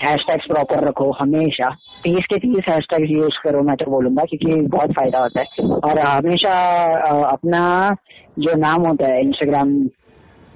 [0.03, 1.71] हैशटैग्स प्रॉपर रखो, हमेशा
[2.05, 5.99] तीस के तीस हैशटैग्स यूज़ करो, मैं तो बोलूँगा, क्योंकि बहुत फ़ायदा होता है। और
[5.99, 6.53] हमेशा
[7.29, 7.63] अपना
[8.39, 9.73] जो नाम होता है इंस्टाग्राम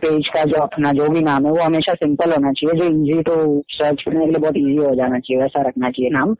[0.02, 3.22] पेज का जो अपना जो भी नाम है, वो हमेशा सिंपल होना चाहिए। जो इजी
[3.22, 3.34] टू
[3.68, 6.34] सर्च करने के लिए बहुत इजी हो जाना चाहिए, वैसा रखना चाहिए नाम।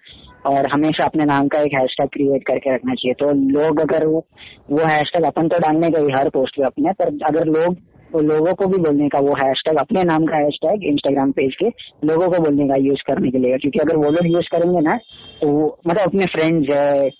[0.47, 4.25] और हमेशा अपने नाम का एक हैशटैग क्रिएट करके रखना चाहिए। तो लोग अगर वो
[4.71, 7.77] वो हैशटैग अपन तो डालने ही हर पोस्ट पे अपने, पर अगर लोग
[8.13, 11.69] तो लोगों को भी बोलने का वो हैशटैग अपने नाम का हैशटैग इंस्टाग्राम पेज के
[12.07, 14.97] लोगों को बोलने का यूज़ करने के लिए। क्योंकि अगर वो लोग यूज़ करेंगे ना
[15.43, 15.51] तो
[15.87, 17.11] मतलब अपने फ्रेंड्स है,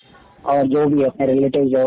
[0.45, 1.83] और जो भी अपने रिलेटिव जो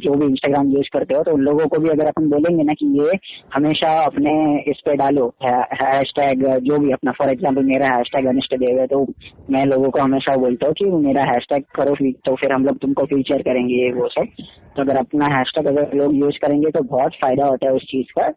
[0.00, 2.72] जो भी इंस्टाग्राम यूज़ करते हो तो उन लोगों को भी अगर अपन बोलेंगे ना
[2.72, 3.18] कि ये
[3.54, 4.34] हमेशा अपने
[4.70, 8.78] इस पे डालो हैश टैग जो भी अपना फॉर एग्ज़ाम्पल मेरा हैश टैग अनिष्ट देव
[8.80, 9.04] है तो
[9.50, 11.94] मैं लोगों को हमेशा बोलता हूँ कि मेरा हैश टैग करो
[12.26, 14.26] तो फिर हम लोग तुमको फीचर करेंगे, ये वो सब।
[14.76, 17.84] तो अगर अपना हैश टैग अगर लोग यूज़ करेंगे तो बहुत फ़ायदा होता है उस
[17.90, 18.32] चीज़ का।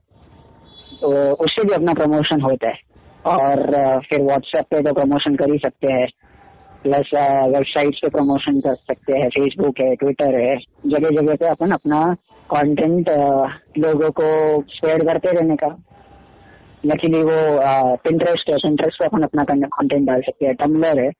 [1.02, 2.78] तो उससे भी अपना प्रमोशन होता है।
[3.26, 3.62] और
[4.10, 6.08] फिर व्हाट्सएप पे तो प्रमोशन कर ही सकते हैं।
[6.84, 7.10] प्लस
[7.54, 12.04] वेबसाइट पे प्रमोशन कर सकते हैं। फेसबुक है ट्विटर है। जगह जगह पे अपन अपना
[12.54, 13.10] कंटेंट
[13.78, 14.28] लोगों को
[14.76, 15.76] स्प्रेड करते रहने का।
[16.86, 17.38] लकीली वो
[18.04, 21.12] पिंटरेस्ट है। पिंटरेस्ट पे अपन अपना कंटेंट डाल सकते हैं। टम्बलर है।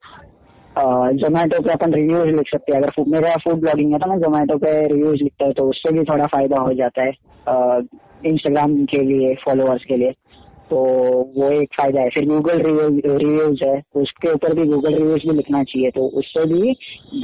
[1.14, 4.56] जोमेटो पे अपन रिव्यूज़ लिख सकते हैं। अगर मेरा फ़ूड ब्लॉगिंग है तो मैं जोमेटो
[4.58, 7.12] पे रिव्यूज़ लिखता है तो उससे भी थोड़ा फ़ायदा हो जाता है।
[8.26, 10.14] इंस्टाग्राम के लिए फॉलोअर्स के लिए
[10.70, 10.76] तो
[11.36, 15.62] वो एक फ़ायदा है। फिर गूगल रिव्यूज़ है उसके ऊपर भी गूगल रिव्यूज़ भी लिखना
[15.64, 16.74] चाहिए तो उससे भी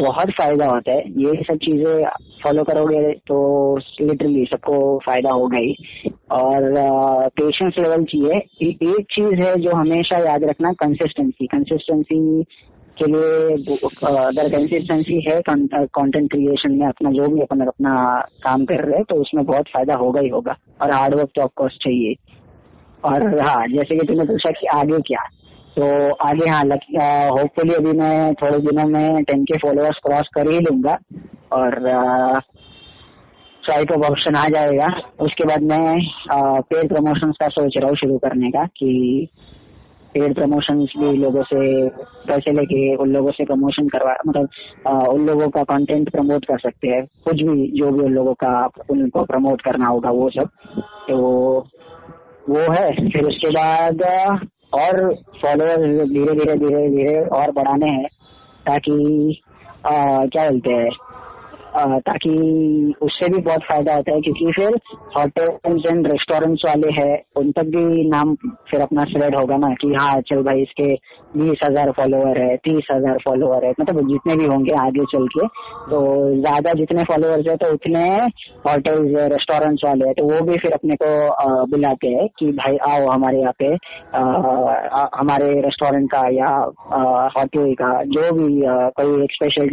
[0.00, 2.04] बहुत फ़ायदा होता है। ये सब चीज़ें
[2.44, 3.36] फॉलो करोगे तो
[3.76, 5.74] लिटरली सबको फ़ायदा होगा ही।
[6.32, 6.72] और
[7.36, 8.38] पेशेंस लेवल चाहिए।
[8.70, 12.44] एक चीज़ है जो हमेशा याद रखना कंसिस्टेंसी कंसिस्टेंसी
[12.98, 13.74] के लिए
[14.08, 17.94] अगर कंसिस्टेंसी है कंटेंट क्रिएशन में अपना, जो भी अपन अपना
[18.44, 21.78] काम कर रहे हैं तो उसमें बहुत फ़ायदा होगा ही होगा। और हार्डवर्क तो ऑफकोर्स
[21.82, 22.14] चाहिए।
[23.04, 25.24] और हाँ जैसे कि तुमने पूछा कि आगे क्या
[25.76, 25.86] तो
[26.24, 26.62] आगे हाँ
[27.30, 30.98] होपफुली अभी मैं थोड़े दिनों में टेन के फॉलोअर्स क्रॉस कर ही लूँगा।
[31.52, 31.80] और
[33.62, 34.86] स्वाइप ऑफ़ ऑप्शन आ जाएगा।
[35.20, 38.90] उसके बाद मैं पेड प्रमोशन का सोच रहा हूँ शुरू करने का कि
[40.16, 41.88] पेड प्रमोशन भी लोगों से
[42.28, 46.88] पैसे लेके उन लोगों से प्रमोशन करवा मतलब उन लोगों का कंटेंट प्रमोट कर सकते
[46.88, 48.52] हैं। कुछ भी जो भी उन लोगों का
[48.90, 50.48] उनको प्रमोट करना होगा वो सब।
[51.08, 51.18] तो
[52.48, 54.02] वो है। फिर उसके बाद
[54.74, 58.08] और फॉलोअर्स धीरे धीरे धीरे धीरे और बढ़ाने हैं
[58.66, 58.94] ताकि
[59.86, 59.92] आ,
[60.26, 60.90] क्या बोलते हैं
[61.76, 62.30] ताकि
[63.02, 64.76] उससे भी बहुत फ़ायदा होता है, क्योंकि फिर
[65.16, 68.34] होटल्स एंड रेस्टोरेंट्स वाले हैं, उन तक भी नाम
[68.70, 70.92] फिर अपना स्प्रेड होगा ना, कि हाँ चल भाई, इसके
[71.36, 75.46] बीस हज़ार फॉलोअर है, तीस हज़ार फॉलोअर है मतलब जितने भी होंगे आगे चल के
[75.90, 76.00] तो
[76.40, 78.04] ज़्यादा जितने फॉलोअर्स है तो उतने
[78.66, 83.06] होटल्स रेस्टोरेंट्स वाले हैं तो वो भी फिर अपने को बुलाते हैं कि भाई, आओ
[83.08, 83.66] हमारे यहाँ पे
[85.18, 86.54] हमारे रेस्टोरेंट का या
[87.36, 88.60] होटल का, जो भी
[88.98, 89.68] कोई स्पेशल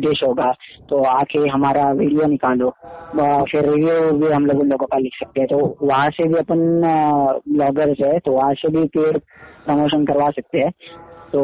[0.00, 0.52] डिश होगा
[0.90, 2.70] तो आके हमारा वीडियो निकालो।
[3.44, 6.34] फिर रिव्यू भी हम लोग उन लोगों का लिख सकते हैं। तो वहाँ से भी
[6.34, 6.80] अपन
[7.48, 9.18] ब्लॉगर्स है तो वहाँ से भी पेड
[9.66, 10.70] प्रमोशन करवा सकते हैं।
[11.32, 11.42] तो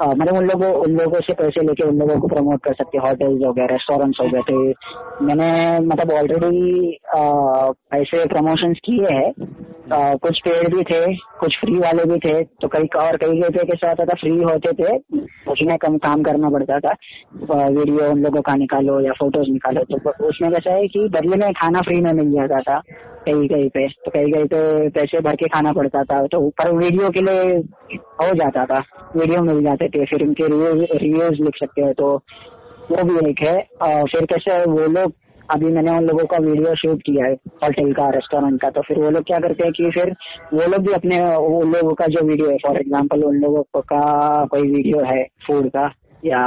[0.00, 3.08] मतलब उन लोगों उन लोगों से पैसे लेके उन लोगों को प्रमोट कर सकते हैं
[3.08, 5.48] होटल्स हो गए रेस्टोरेंट्स हो गए। तो मैंने
[5.86, 6.90] मतलब ऑलरेडी
[7.94, 9.32] ऐसे प्रमोशंस किए हैं।
[9.92, 11.00] कुछ पेड भी थे,
[11.40, 14.72] कुछ फ्री वाले भी थे। तो कई, और कई जगह के साथ था फ्री होते
[14.72, 14.96] थे,
[15.52, 16.92] उसमें कम, काम करना पड़ता था।
[17.68, 21.52] वीडियो उन लोगों का निकालो या फ़ोटोज़ निकालो। तो उसमें कैसा है कि बदले में
[21.52, 22.80] खाना फ्री में मिल जाता था
[23.26, 26.72] कहीं कहीं पे। तो कहीं कहीं पे पैसे भर के खाना पड़ता था। तो ऊपर
[26.76, 27.58] वीडियो के लिए
[28.20, 28.82] हो जाता था।
[29.16, 30.46] वीडियो मिल जाते थे, फिर उनके
[30.98, 32.12] रिव्यूज़ लिख सकते हैं तो
[32.90, 35.12] वो भी एक है। और फिर कैसे वो लोग,
[35.48, 37.32] अभी मैंने उन लोगों का वीडियो शूट किया है,
[37.64, 40.14] होटल का रेस्टोरेंट का तो फिर वो लोग क्या करते हैं कि फिर
[40.54, 44.44] वो लोग भी अपने उन लोगों का जो वीडियो है फॉर एग्ज़ाम्पल उन लोगों का
[44.46, 45.86] कोई वीडियो है फ़ूड का
[46.22, 46.40] या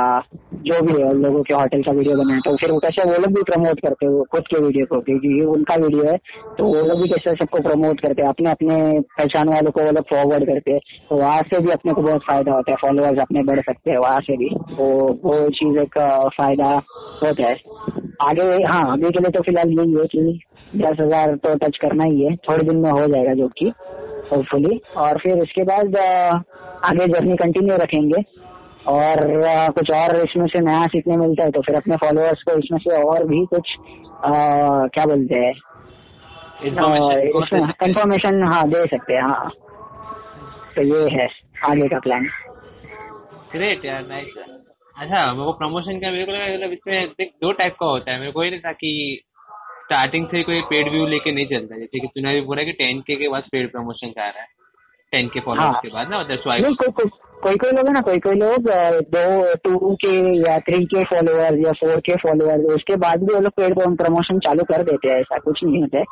[0.61, 3.43] जो भी है, लोगों के होटल का वीडियो बनाए तो फिर कैसे, वो लोग भी
[3.43, 6.17] प्रमोट करते हैं खुद के वीडियो को, क्योंकि ये उनका वीडियो है
[6.57, 9.91] तो वो लोग भी कैसे सबको प्रमोट करते हैं अपने अपने पहचान वालों को वो
[9.91, 10.79] लोग फॉरवर्ड करते हैं
[11.09, 13.97] तो वहाँ से भी अपने को बहुत फ़ायदा होता है फॉलोअर्स अपने बढ़ सकते हैं
[13.99, 14.89] वहाँ से भी तो
[15.23, 15.97] वो चीज़ एक
[16.37, 16.73] फ़ायदा
[17.23, 17.55] होता है।
[18.21, 20.39] आगे हाँ अभी के लिए तो फ़िलहाल यही है कि
[20.75, 23.71] दस हज़ार तो टच करना ही है, थोड़े दिन में हो जाएगा जो कि
[24.31, 25.95] होपफुली और फिर उसके बाद
[26.85, 28.21] आगे जर्नी कंटिन्यू रखेंगे।
[28.87, 29.17] और
[29.71, 33.01] कुछ और इसमें से नया सीखने मिलता है तो फिर अपने फॉलोअर्स को इसमें से
[33.03, 33.75] और भी कुछ
[34.25, 34.31] आ,
[34.87, 35.53] क्या बोलते हैं?
[37.85, 39.49] इन्फॉर्मेशन हाँ दे सकते हैं हाँ।
[40.75, 41.27] तो ये है
[41.71, 42.27] आगे का प्लान
[43.51, 47.75] ग्रेट यार नाइस अच्छा मेरे को प्रमोशन का मेरे को लगा मतलब इसमें दो टाइप
[47.79, 49.21] का होता है। मेरे को ये नहीं था कि
[49.83, 52.99] स्टार्टिंग से कोई पेड व्यू लेके नहीं चलता जैसे कि तूने अभी बोला कि टेन
[53.01, 54.47] के के बाद पेड प्रमोशन का आ रहा है।
[55.11, 57.09] टेन के फॉलोअर्स हाँ। के बाद ना मतलब स्वाइप
[57.43, 58.67] कोई कोई लोग है ना कोई कोई लोग
[59.15, 63.39] दो टू के या थ्री के फॉलोअर या फोर के फॉलोअर उसके बाद भी वो
[63.41, 66.03] लोग पेड प्रमोशन चालू कर देते हैं ऐसा कुछ नहीं होता है।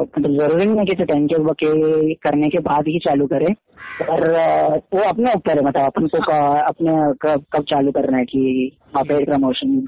[0.00, 3.52] मतलब ज़रूरी नहीं है कि टेन के के करने के बाद ही चालू करे
[4.02, 4.30] पर
[4.94, 9.26] वो अपने ऊपर है मतलब अपन को अपने कब कब चालू करना है कि पेड
[9.26, 9.86] प्रमोशन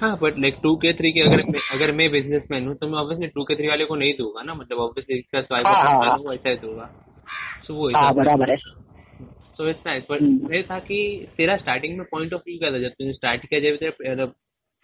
[0.00, 1.40] हाँ but like two K three K अगर
[1.72, 4.54] अगर मैं बिजनेसमैन हूँ तो मैं ऑब्वियसली टू के थ्री वाले को नहीं दूँगा ना
[4.54, 6.90] मतलब ऑब्वियसली इसका स्वाइप हाँ, हाँ, ऐसा ही दूँगा।
[7.70, 8.56] वो हाँ, बराबर है।
[9.58, 10.98] सो इट्स नाइस बट ये था कि
[11.36, 12.78] तेरा स्टार्टिंग में पॉइंट ऑफ़ व्यू क्या था?
[12.78, 14.34] जब तूने स्टार्ट किया जब मतलब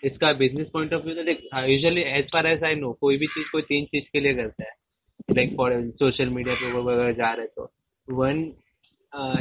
[0.03, 3.51] इसका बिज़नेस पॉइंट ऑफ़ व्यू तो usually as far as I know कोई भी चीज़
[3.53, 4.73] कोई तीन चीज़ के लिए करता है।
[5.37, 7.71] लाइक फॉर सोशल मीडिया पे वगैरह जा रहे तो
[8.09, 8.43] वन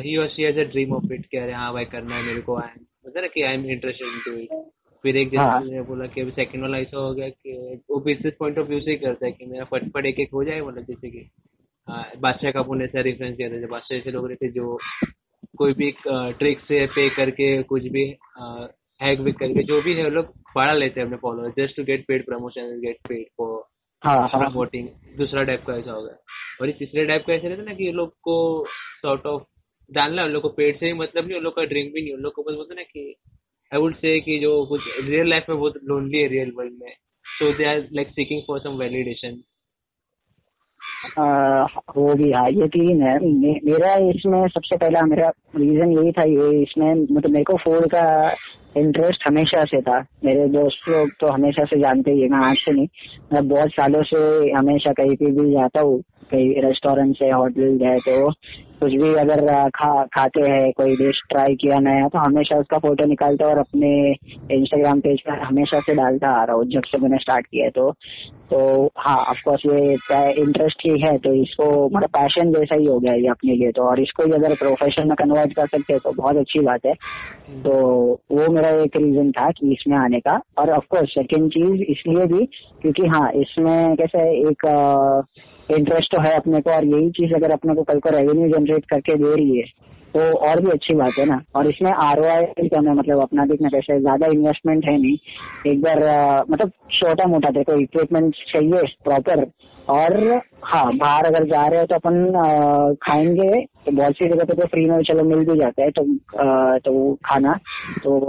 [0.06, 2.42] ही और she has a dream of it कि अरे हाँ भाई करना है मेरे
[2.42, 2.70] को आई
[3.08, 4.50] मतलब ना कि I am interested in to it
[5.04, 8.00] फिर एक जैसे मैंने हाँ। बोला कि अभी सेकंड वाला ऐसा हो गया कि वो
[8.00, 10.62] बिज़नेस पॉइंट ऑफ़ व्यू से ही करता है कि मेरा फटफट एक एक हो जाए
[10.62, 11.30] मतलब जैसे कि
[11.90, 14.78] बादशाह कपूर ने ऐसा रेफरेंस दिया था बादशाह ऐसे लोग रहते जो
[15.58, 18.04] कोई भी ट्रिक से पे करके कुछ भी
[19.02, 21.84] हैक विक करके जो भी है वो लोग बढ़ा लेते हैं अपने follower just to
[21.84, 23.64] get paid promotion get paid for
[24.06, 26.16] promoting दूसरा टाइप का ऐसा होगा
[26.62, 28.66] और इस तीसरे टाइप का ऐसा रहता है ना कि लोग को
[29.02, 29.44] सॉर्ट ऑफ़
[29.92, 32.14] जानना उन लोग को पेड से ही मतलब नहीं उन लोग का ड्रिंक भी नहीं
[32.14, 33.16] उन लोग को बस बोलते ना कि
[33.74, 36.94] आई वुड से कि जो कुछ रियल लाइफ में बहुत लोनली है रियल वर्ल्ड में।
[37.26, 39.42] So they are like seeking for some validation
[42.18, 46.62] भी हाँ ये तीन है मे, मेरा इसमें सबसे पहला मेरा रीजन यही था ये
[46.62, 48.06] इसमें मतलब मेरे को फ़ूड का
[48.78, 52.56] इंटरेस्ट हमेशा से था। मेरे दोस्त लोग तो हमेशा से जानते ही है मैं आज
[52.56, 52.88] से नहीं
[53.34, 54.18] मैं बहुत सालों से
[54.52, 58.32] हमेशा कहीं पे भी जाता हूँ। कहीं रेस्टोरेंट से होटल है तो
[58.82, 63.06] कुछ भी अगर खा, खाते हैं, कोई डिश ट्राई किया नया तो हमेशा उसका फ़ोटो
[63.06, 63.92] निकालता और अपने
[64.52, 67.72] इंस्टाग्राम पेज पर हमेशा से डालता आ रहा हूँ, जब से मैंने स्टार्ट किया है
[67.72, 67.92] तो।
[68.52, 69.94] तो हाँ ऑफकोर्स ये
[70.42, 73.84] इंटरेस्ट ही है तो इसको मतलब पैशन जैसा ही हो गया ये अपने लिए तो।
[73.84, 76.94] और इसको ही अगर प्रोफेशन में कन्वर्ट कर सकते हैं तो बहुत अच्छी बात है।
[77.64, 77.72] तो
[78.32, 82.46] वो मेरा एक रीजन था कि इसमें आने का। और ऑफकोर्स सेकेंड चीज़ इसलिए भी,
[82.82, 84.66] क्योंकि हाँ इसमें कैसे एक
[85.78, 88.86] इंटरेस्ट तो है अपने को और यही चीज़ अगर अपने को कल को रेवेन्यू जनरेट
[88.86, 89.64] करके दे रही है
[90.16, 93.46] तो और भी अच्छी बात है ना। और इसमें आर ओ आई कम मतलब अपना
[93.46, 96.00] देखना कैसे ज़्यादा इन्वेस्टमेंट है नहीं एक बार
[96.50, 99.46] मतलब छोटा मोटा देखो इक्विपमेंट चाहिए प्रॉपर
[99.90, 102.32] और हाँ बाहर अगर जा रहे हो तो अपन
[103.02, 106.04] खाएँगे तो बहुत सी जगह पे तो फ्री में चलो मिल भी जाता है तो
[106.40, 107.54] आ, तो खाना
[108.04, 108.20] तो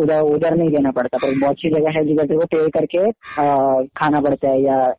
[0.00, 3.08] उधर उधर नहीं देना पड़ता पर बहुत सी जगह है जिधर को पे करके
[3.42, 4.94] आ, खाना पड़ता है या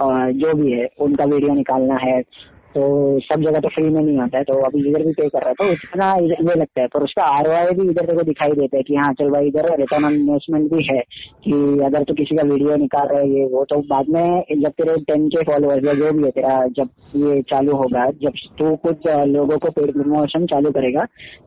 [0.00, 2.20] जो भी है उनका वीडियो निकालना है
[2.76, 2.86] तो
[3.22, 5.48] सब जगह तो फ्री में नहीं आता है तो अभी इधर भी पे कर रहा
[5.48, 8.82] है तो इतना ये लगता है। पर उसका आर भी इधर को दिखाई देता है
[8.82, 11.00] कि हाँ चल भाई, इधर रिटर्न ऑन इन्वेस्टमेंट भी है
[11.44, 11.52] कि
[11.84, 15.26] अगर तो किसी का वीडियो निकाल रहे ये वो तो बाद में जब तेरे टेन
[15.28, 16.88] के फॉलोअर्स या जो भी है तेरा, जब
[17.24, 21.04] ये चालू होगा, जब तू कुछ लोगों को पेड प्रमोशन चालू करेगा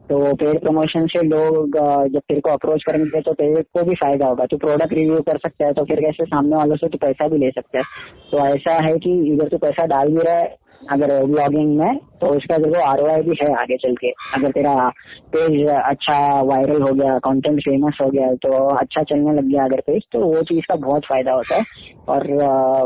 [0.10, 4.28] तो पेड प्रमोशन से लोग जब तेरे को अप्रोच करेंगे तो तेरे को भी फ़ायदा
[4.28, 7.28] होगा। तू प्रोडक्ट रिव्यू कर सकता है तो फिर कैसे सामने वालों से तू पैसा
[7.28, 7.84] भी ले सकता है।
[8.32, 12.28] तो ऐसा है कि इधर तू पैसा डाल भी रहा है अगर ब्लॉगिंग में तो
[12.36, 14.74] उसका देखो आर भी है आगे चल के। अगर तेरा
[15.34, 19.82] पेज अच्छा वायरल हो गया कंटेंट फ़ेमस हो गया तो अच्छा चलने लग गया अगर
[19.88, 21.64] पेज तो वो चीज़ का बहुत फ़ायदा होता है।
[22.10, 22.28] और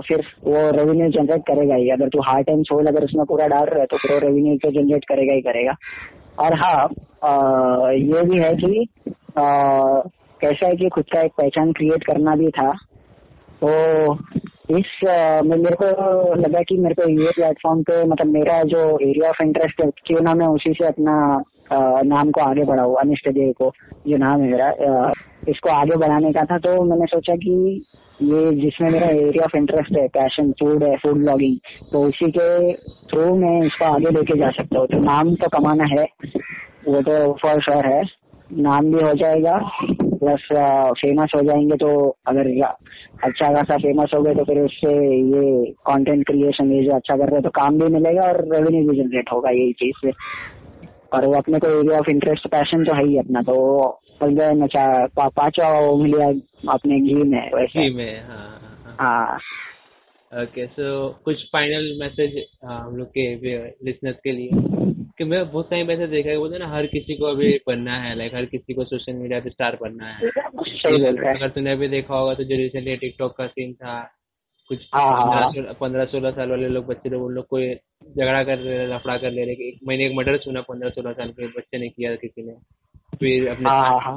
[0.07, 3.65] फिर वो रेवेन्यू जनरेट करेगा ही। अगर तू हार्ट एंड सोल अगर उसमें पूरा डाल
[3.65, 5.75] रहा है तो फिर वो रेवेन्यू तो जनरेट करेगा ही करेगा।
[6.39, 8.85] और हाँ ये भी है कि
[10.41, 12.71] कैसा है कि खुद का एक पहचान क्रिएट करना भी था
[13.63, 14.13] तो
[14.71, 14.91] इस
[15.45, 19.81] मेरे को लगा कि मेरे को ये प्लेटफॉर्म पे मतलब मेरा जो एरिया ऑफ़ इंटरेस्ट
[19.81, 21.15] है क्यों ना मैं उसी से अपना
[22.05, 23.71] नाम को आगे बढ़ाऊ, अनिष्ट देव को
[24.07, 25.11] जो नाम है मेरा।
[25.49, 27.51] इसको आगे बढ़ाने का था तो मैंने सोचा कि
[28.19, 31.57] ये जिसमें मेरा एरिया ऑफ़ इंटरेस्ट है पैशन फ़ूड है फ़ूड ब्लॉगिंग
[31.91, 35.85] तो उसी के थ्रू मैं इसको आगे लेके जा सकता हूँ। तो नाम तो कमाना
[35.91, 36.05] है,
[36.87, 38.01] वो तो फॉर श्योर है।
[38.61, 39.59] नाम भी हो जाएगा।
[40.23, 40.39] प्लस
[41.01, 42.61] फ़ेमस हो जाएँगे तो अगर
[43.23, 47.25] अच्छा खासा फ़ेमस हो गए तो फिर उससे ये कंटेंट क्रिएशन ये जो अच्छा कर
[47.25, 50.11] रहे हैं तो काम भी मिलेगा और रेवेन्यू भी जनरेट होगा यही चीज़ से
[51.13, 55.97] और वो अपने को एरिया ऑफ़ इंटरेस्ट पैशन तो है ही अपना तो नचा पांचवा
[55.97, 56.27] मिलिया
[56.73, 59.37] अपने घी में वैसे। घी में हाँ हाँ, हाँ,
[60.33, 63.35] हाँ। ओके सो कुछ फाइनल मैसेज हम लोग के
[63.85, 64.49] लिसनर्स के लिए?
[65.17, 68.15] कि मैं बहुत सारी मैसेज देखा है बोलते ना हर किसी को अभी बनना है
[68.17, 70.27] लाइक हर किसी को सोशल मीडिया पे स्टार बनना है।
[71.35, 74.01] अगर तूने अभी देखा होगा तो जो रिसेंटली टिकटॉक का सीन था
[74.69, 78.57] कुछ हाँ, हाँ, पंद्रह सोलह साल वाले लोग बच्चे लोग उन लोग को झगड़ा कर
[78.57, 81.89] रहे लफड़ा कर ले रहे मैंने एक मर्डर सुना पंद्रह सोलह साल के बच्चे ने
[81.89, 82.53] किया किसी ने।
[83.17, 83.69] फिर अपने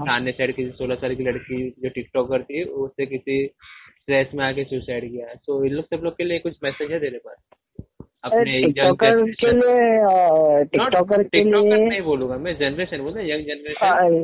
[0.06, 4.44] सामने साइड किसी सोलह साल की लड़की जो टिकटॉक करती है उससे किसी स्ट्रेस में
[4.44, 7.18] आके सुसाइड किया। है तो इन लोग सब लोग के लिए कुछ मैसेज है तेरे
[7.18, 7.36] पास?
[8.26, 12.96] अपने टिकटॉकर के लिए टिकटॉकर के लिए नहीं बोलूँगा मैं generation
[13.30, 14.14] young generation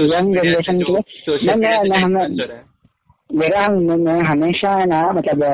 [0.00, 2.60] young generation के लिए
[3.30, 5.44] मेरा मैं हमेशा है ना मतलब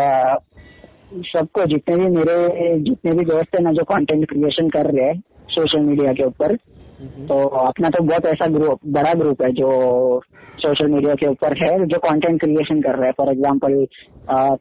[1.27, 2.35] सबको जितने भी मेरे
[2.79, 6.55] जितने भी दोस्त है ना जो कंटेंट क्रिएशन कर रहे हैं सोशल मीडिया के ऊपर।
[7.01, 9.69] तो अपना तो बहुत ऐसा ग्रुप बड़ा ग्रुप है जो
[10.59, 13.13] सोशल मीडिया के ऊपर है, जो कंटेंट क्रिएशन कर रहा है.
[13.19, 13.75] फॉर एग्जांपल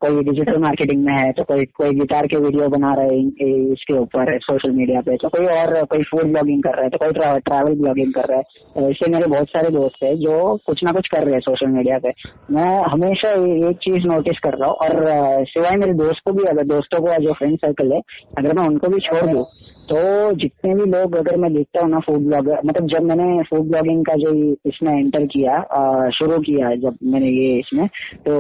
[0.02, 3.94] कोई डिजिटल मार्केटिंग में है तो कोई कोई गिटार के वीडियो बना रहे हैं इसके
[4.00, 5.16] ऊपर सोशल मीडिया पे.
[5.16, 8.38] तो कोई और, कोई फ़ूड ब्लॉगिंग कर रहा है तो कोई ट्रैवल ब्लॉगिंग कर रहा
[8.38, 8.44] है.
[8.76, 10.36] तो ऐसे मेरे बहुत सारे दोस्त है जो
[10.68, 12.12] कुछ ना कुछ कर रहे हैं सोशल मीडिया पे.
[12.52, 13.32] मैं हमेशा
[13.70, 17.18] एक चीज़ नोटिस कर रहा हूँ और सिवाय मेरे दोस्त को भी, अगर दोस्तों को
[17.24, 18.02] जो फ्रेंड सर्कल है,
[18.38, 19.46] अगर मैं उनको भी छोड़ दू
[19.90, 20.00] तो
[20.36, 24.04] जितने भी लोग अगर मैं देखता हूँ ना फ़ूड ब्लॉगर मतलब जब मैंने फ़ूड ब्लॉगिंग
[24.06, 24.34] का जो
[24.66, 27.88] इसमें एंटर किया शुरू किया जब मैंने ये इसमें
[28.26, 28.34] तो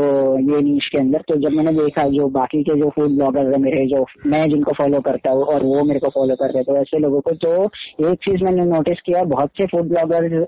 [0.49, 3.61] ये नीच के अंदर तो जब मैंने देखा जो बाकी के जो फ़ूड ब्लॉगर है
[3.61, 6.65] मेरे, जो मैं जिनको फॉलो करता हूँ और वो मेरे को फॉलो कर रहे थे
[6.65, 7.53] तो ऐसे लोगों को तो
[8.11, 10.45] एक चीज़ मैंने नोटिस किया, बहुत से फ़ूड ब्लॉगर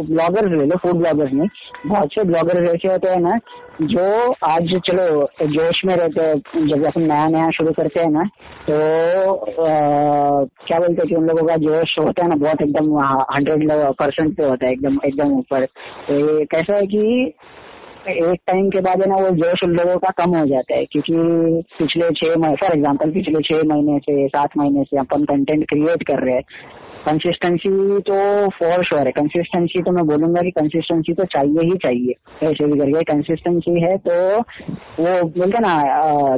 [0.00, 1.48] ब्लॉगर्स ले लो फ़ूड ब्लॉगर्स नहीं
[1.86, 3.38] बहुत से ब्लॉगर्स ऐसे होते हैं ना
[3.82, 4.04] जो
[4.44, 5.06] आज चलो
[5.46, 8.24] जोश में रहते हैं जब अपन नया नया शुरू करते हैं ना
[8.68, 8.74] तो
[9.64, 12.96] आ, क्या बोलते हैं कि उन लोगों का जोश होता है ना बहुत एकदम
[13.34, 13.70] हंड्रेड
[14.00, 15.64] परसेंट पे होता है एकदम एकदम ऊपर।
[16.08, 17.34] तो ये कैसा है कि
[18.08, 20.84] एक टाइम के बाद है ना वो जोश उन लोगों का कम हो जाता है
[20.84, 21.14] क्योंकि
[21.78, 26.02] पिछले छह महीने फॉर एग्ज़ाम्पल पिछले छह महीने से सात महीने से अपन कंटेंट क्रिएट
[26.02, 26.44] कर रहे हैं।
[27.06, 27.70] कंसिस्टेंसी
[28.00, 28.14] तो
[28.48, 32.14] फॉर श्योर है। कंसिस्टेंसी तो मैं बोलूँगा कि कंसिस्टेंसी तो चाहिए ही चाहिए।
[32.46, 34.16] ऐसे भी करके कंसिस्टेंसी है तो
[35.02, 35.76] वो बोलते ना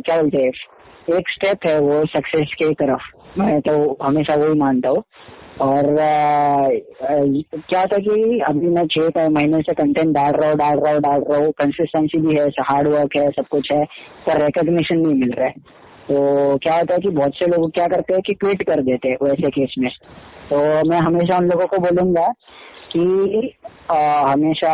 [0.01, 4.89] क्या बोलते हैं एक स्टेप है वो सक्सेस की तरफ़। मैं तो हमेशा वही मानता
[4.89, 5.03] हूँ।
[5.61, 6.69] और अ,
[7.69, 11.01] क्या था कि अभी मैं छह महीने से कंटेंट डाल रहा हूँ डाल रहा हूँ
[11.01, 13.85] डाल रहा हूँ। कंसिस्टेंसी भी है हार्ड वर्क है सब कुछ है
[14.27, 15.55] पर रिकग्निशन नहीं मिल रहा है।
[16.09, 19.09] तो क्या होता है कि बहुत से लोग क्या करते हैं कि क्विट कर देते
[19.09, 19.91] हैं वैसे केस में।
[20.51, 22.27] तो मैं हमेशा उन लोगों को बोलूँगा
[22.93, 23.53] कि
[23.91, 23.99] आ,
[24.33, 24.73] हमेशा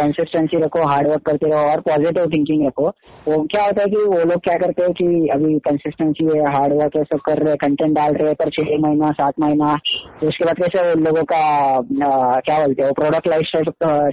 [0.00, 2.86] कंसिस्टेंसी रखो हार्ड वर्क करते रहो और पॉजिटिव थिंकिंग रखो।
[3.28, 6.74] वो क्या होता है कि वो लोग क्या करते हैं कि अभी कंसिस्टेंसी है हार्ड
[6.80, 9.74] वर्क है सब कर रहे हैं कंटेंट डाल रहे हैं पर छह महीना सात महीना।
[10.20, 11.40] तो उसके बाद कैसे उन लोगों का
[11.76, 13.46] अ, क्या बोलते हैं प्रोडक्ट लाइफ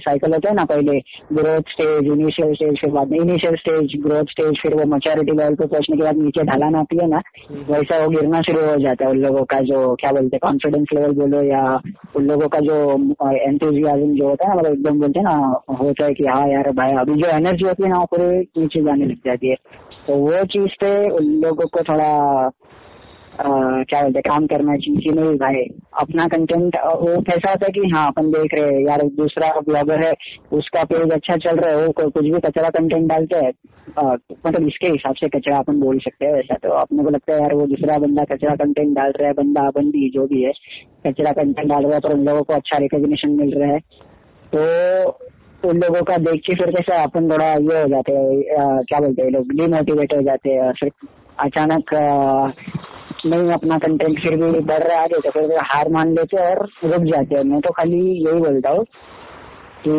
[0.08, 0.98] साइकिल होता है ना पहले।
[1.32, 5.54] ग्रोथ स्टेज इनिशियल स्टेज फिर बाद में इनिशियल स्टेज ग्रोथ स्टेज फिर वो मचोरिटी लेवल
[5.54, 7.20] पे पहुँचने के बाद नीचे ढलान आती है ना
[7.70, 10.86] वैसा वो गिरना शुरू हो जाता है उन लोगों का जो क्या बोलते हैं कॉन्फिडेंस
[10.94, 11.62] लेवल बोलो या
[12.16, 12.76] उन लोगों का जो
[13.32, 16.70] एंथुजियाज्म जो होता है ना मतलब एकदम बोलते हैं ना होता है कि हाँ यार,
[16.72, 19.56] भाई, अभी जो एनर्जी होती है ना, वो पूरे नीचे जाने लग जाती है।
[20.06, 22.50] तो वो चीज़ पे उन लोगों को थोड़ा
[23.40, 25.62] क्या बोलते काम करना चाहिए कि नहीं, भाई,
[26.00, 30.04] अपना कंटेंट वो कैसा होता है कि हाँ अपन देख रहे हैं, यार दूसरा ब्लॉगर
[30.06, 30.12] है,
[30.52, 33.52] उसका पेज अच्छा चल रहा है, वो कुछ भी कचरा कंटेंट डालते हैं
[33.98, 37.40] मतलब इसके हिसाब से कचरा अपन बोल सकते हैं वैसा। तो अपने को लगता है,
[37.40, 40.52] यार, वो दूसरा बंदा कचरा कंटेंट डाल रहा है, बंदा बंदी जो भी है,
[41.06, 43.78] कचरा कंटेंट डाल रहा है, पर उन लोगों को अच्छा रिकॉग्निशन मिल रहा है।
[44.52, 45.18] तो
[45.64, 49.22] उन लोगों का देख के फिर कैसे अपन थोड़ा ये हो जाते हैं क्या बोलते
[49.22, 50.90] हैं लोग डिमोटिवेट हो जाते हैं फिर
[51.40, 51.94] अचानक
[53.26, 56.68] नहीं अपना कंटेंट फिर भी बढ़ रहा है तो फिर हार मान लेते हैं और
[56.84, 58.84] रुक जाते हैं। मैं तो खाली यही बोलता हूँ
[59.84, 59.90] कि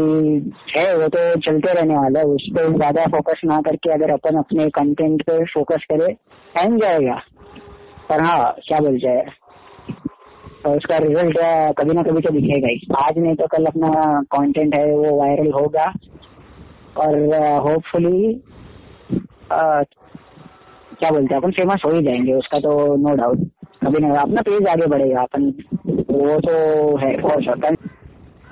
[0.78, 4.38] है, वो तो चलते रहने वाला है, उस पर ज़्यादा फोकस ना करके अगर अपन
[4.38, 6.14] अपने कंटेंट पे फोकस करे
[6.56, 7.20] टाइम जाएगा।
[8.10, 9.26] पर हाँ क्या बोल जाए
[10.64, 11.38] तो उसका रिज़ल्ट
[11.78, 13.90] कभी ना कभी तो दिखेगा ही। आज नहीं तो कल अपना
[14.32, 15.86] कंटेंट है वो वायरल होगा।
[16.98, 17.16] और
[17.62, 18.34] होपफुली
[19.52, 23.38] क्या बोलते हैं अपन फ़ेमस हो ही जाएँगे उसका तो नो डाउट
[23.84, 25.44] कभी ना अपना पेज आगे बढ़ेगा अपन
[26.10, 26.56] वो तो
[26.98, 27.76] है और श्योर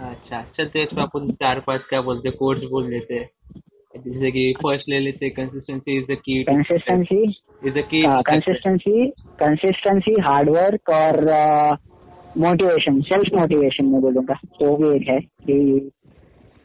[0.02, 3.30] अच्छा चलते इसमें अपन चार पाँच क्या बोलते कोर्स बोल लेते हैं।
[3.96, 7.22] जैसे कि फ़र्स्ट ले लेते consistency is the key consistency
[7.66, 9.06] is the key consistency
[9.40, 11.24] consistency hard work और
[12.38, 15.90] मोटिवेशन सेल्फ मोटिवेशन में बोलूँगा। तो भी एक है कि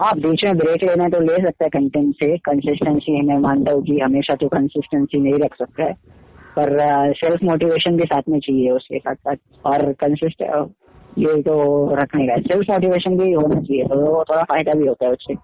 [0.00, 3.82] आप बीच में ब्रेक लेना तो ले सकते हैं कंटेंट से कंसिस्टेंसी मैं मानता हूँ
[3.82, 5.92] कि हमेशा तो कंसिस्टेंसी नहीं रख सकता है।
[6.58, 10.42] पर सेल्फ मोटिवेशन भी साथ में चाहिए उसके साथ साथ। और कंसिस्ट
[11.18, 11.54] ये तो
[11.94, 15.34] रखने का सेल्फ मोटिवेशन भी होना चाहिए तो थोड़ा फ़ायदा भी होता है उससे।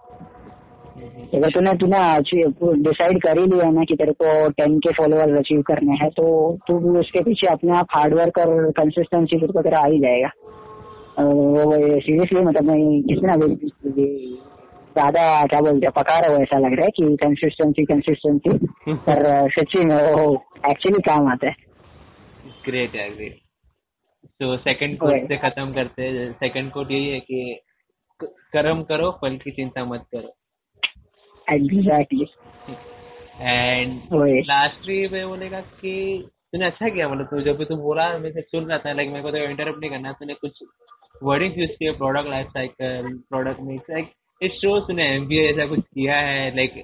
[1.35, 5.63] अगर तूने तूने डिसाइड कर ही लिया ना कि तेरे को टेन के फॉलोअर्स अचीव
[5.63, 9.79] करने हैं तो तू भी उसके पीछे अपने आप हार्डवर्क और कंसिस्टेंसी फिर को तेरा
[9.79, 10.31] आ ही जाएगा।
[11.19, 16.85] वो सीरियसली मतलब मैं कितना ज़्यादा क्या बोलते हैं पका रहा हूँ ऐसा लग रहा
[16.85, 18.67] है कि कंसिस्टेंसी कंसिस्टेंसी
[19.09, 21.55] पर सच्ची में वो एक्चुअली काम आता है।
[22.65, 23.39] ग्रेट है ग्रेट
[24.41, 27.61] तो सेकंड। कोट से खत्म करते हैं। सेकंड कोट यही है कि
[28.53, 30.38] कर्म करो फल की चिंता मत करो।
[31.49, 32.27] Exactly
[33.41, 34.01] and.
[34.47, 35.93] लास्टली मैं बोलेगा कि
[36.53, 39.09] तूने अच्छा किया मतलब तू जब भी तू बोला मैं से सुन रहा था लाइक
[39.09, 40.63] मेरे को तो इंटरप्ट नहीं करना तूने कुछ
[41.23, 45.81] वर्डिंग यूज़ किया product life cycle product mix like it show तूने एमबीए ऐसा कुछ
[45.85, 46.83] किया है लाइक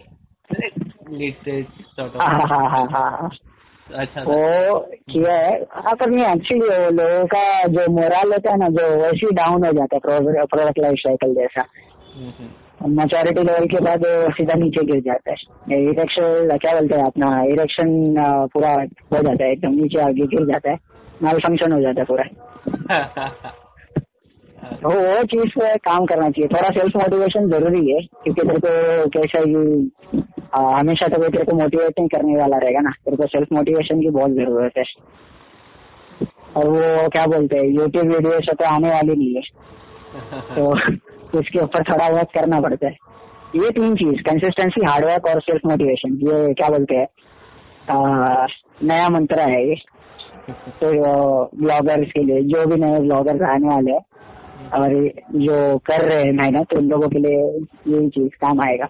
[1.10, 3.42] लिटरेट सॉर्ट ऑफ़
[3.94, 4.78] अच्छा वो
[5.10, 9.32] किया है हाँ पर नहीं एक्चुअली लोगों का जो मोरल होता है ना जो वैसे
[9.34, 12.48] डाउन हो जाता है प्रोडक्ट लाइफ साइकिल जैसा हम्म, हम्म।
[12.88, 18.14] मेचोरिटी लेवल के बाद सीधा नीचे गिर जाता है। इरेक्शन क्या बोलते हैं अपना इरेक्शन
[18.54, 20.78] पूरा हो जाता है एकदम नीचे आगे गिर जाता है।
[21.22, 22.24] माल फ़ंक्शन हो जाता है पूरा।
[24.82, 29.08] तो वो चीज़ पे काम करना चाहिए। थोड़ा सेल्फ मोटिवेशन ज़रूरी है क्योंकि तेरे को
[29.08, 30.20] कैसा ये
[30.74, 34.00] हमेशा तो कोई तेरे को मोटिवेट नहीं करने वाला रहेगा ना। तेरे को सेल्फ मोटिवेशन
[34.00, 34.84] की बहुत ज़रूरत है।
[36.56, 39.42] और वो क्या बोलते हैं यूट्यूब वीडियो से तो आने वाली नहीं है।
[40.56, 40.74] तो
[41.34, 42.96] उसके ऊपर थोड़ा बहुत करना पड़ता है।
[43.56, 47.06] ये तीन चीज़ कंसिस्टेंसी हार्डवर्क और सेल्फ मोटिवेशन ये क्या बोलते हैं?
[48.82, 49.74] नया मंत्र है ये।
[50.80, 50.88] तो
[51.56, 54.00] ब्लॉगर्स के लिए, जो भी नए ब्लॉगर्स आने वाले हैं,
[54.74, 54.94] और
[55.38, 57.38] जो कर रहे हैं मेहनत, उन लोगों के लिए
[57.88, 58.88] यही चीज़ काम आएगा।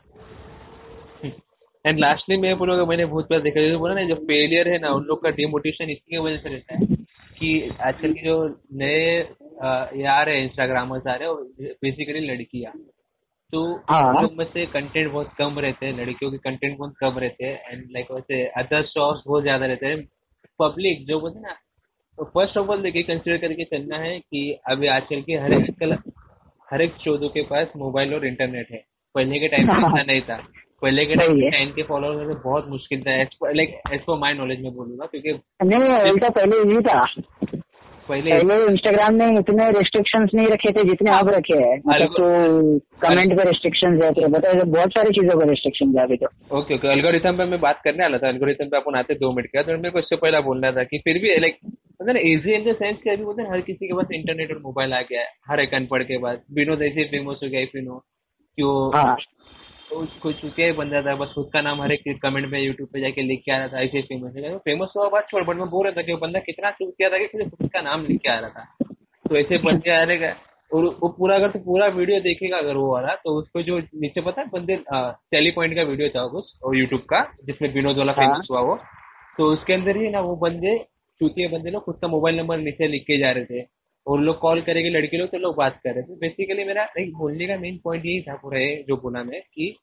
[1.84, 4.90] एंड लास्टली मैं बोलूँगा, मैंने बहुत बार देखा, जैसे बोला ना, जो फेलियर है ना,
[4.90, 6.86] उन लोग का डिमोटिवेशन इसकी वजह से रहता है
[7.38, 8.36] कि आजकल के जो
[8.74, 9.20] नए
[9.54, 12.72] आ रहे हैं इंस्टाग्रामर्स आ रहे हैं बेसिकली लड़कियाँ।
[13.52, 17.18] तो हाँ। लोग में से कंटेंट बहुत कम रहते हैं लड़कियों के कंटेंट बहुत कम
[17.18, 20.02] रहते हैं एंड लाइक वैसे अदर स्टॉक्स बहुत ज़्यादा रहते हैं।
[20.60, 21.56] पब्लिक जो बोलते ना
[22.18, 24.40] तो फ़र्स्ट ऑफ़ ऑल देखिए कंसिडर करके चलना है कि
[24.70, 25.96] अभी आजकल के हर एक कल
[26.68, 28.84] हर एक चौधों के पास मोबाइल और इंटरनेट है।
[29.14, 30.36] पहले के टाइम में इतना नहीं था।
[30.82, 33.16] पहले के टाइम है। टेन के फॉलोअर्स में बहुत मुश्किल था।
[33.52, 35.32] लाइक एज पर माई नॉलेज में बोलूँगा क्योंकि
[35.64, 37.02] नहीं उल्टा पहले यही था।
[38.08, 42.26] पहले पहले इंस्टाग्राम ने इतने रिस्ट्रिक्शंस नहीं रखे थे जितने अब रखे हैं। मतलब तो
[43.04, 46.28] कमेंट पे रिस्ट्रिक्शन है। फिर बताओ बहुत सारी चीज़ों पर रिस्ट्रिक्शन है अभी तो।
[46.58, 49.46] Okay okay. एल्गोरिथम पे मैं बात करने वाला था। एल्गोरिथम पे अपन आते दो मिनट
[49.46, 51.58] का तो मेरे को इससे पहले बोलना था कि फिर भी लाइक
[52.02, 54.92] मतलब इजी इन द सेंस कि अभी बोलते हर किसी के पास इंटरनेट और मोबाइल
[54.92, 58.02] आ गया है। हर एक अनपढ़ के पास। विनोद ऐसे फ़ेमस हो गया नो
[58.58, 59.14] क्यों?
[59.92, 62.88] हाँ कोई चुतिया ही बन जाता बस खुद का नाम हर एक कमेंट में यूट्यूब
[62.92, 65.56] पे जाके लिख के आ रहा था ऐसे फ़ेमस है। फ़ेमस हुआ बात छोड़ बट
[65.56, 68.04] मैं बोल रहा था कि वो बंदा कितना चुतिया था कि सिर्फ़ खुद का नाम
[68.06, 68.64] लिख के आ रहा था।
[69.24, 70.34] तो ऐसे बन के आ रहेगा
[70.70, 74.20] और वो पूरा अगर तो पूरा वीडियो देखेगा अगर वो वाला तो उसको जो नीचे
[74.20, 78.12] पता है बंदे टेली पॉइंट का वीडियो था कुछ और यूट्यूब का जिसमें विनोद वाला
[78.12, 78.74] हाँ। फ़ेमस हुआ वो।
[79.38, 80.76] तो उसके अंदर ही ना वो बंदे
[81.20, 83.62] चूतिया बंदे लोग खुद का मोबाइल नंबर नीचे लिख के जा रहे थे।
[84.06, 87.12] और लोग कॉल करेंगे लड़के लोग तो लोग बात कर रहे थे। बेसिकली मेरा एक
[87.16, 89.74] बोलने का मेन पॉइंट यही था पूरा जो बोला मैं कि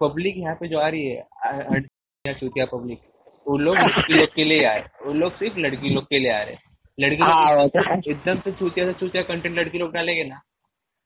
[0.00, 2.98] पब्लिक यहाँ पे जो आ रही है चूतिया पब्लिक
[3.46, 6.42] वो लोग लड़की लोग के लिए आए वो लोग सिर्फ़ लड़की लोग के लिए आ
[6.42, 6.56] रहे
[6.98, 10.40] लड़की हाँ, लोग तो एकदम से चूतिया से चूतिया कंटेंट लड़की लोग डालेंगे ना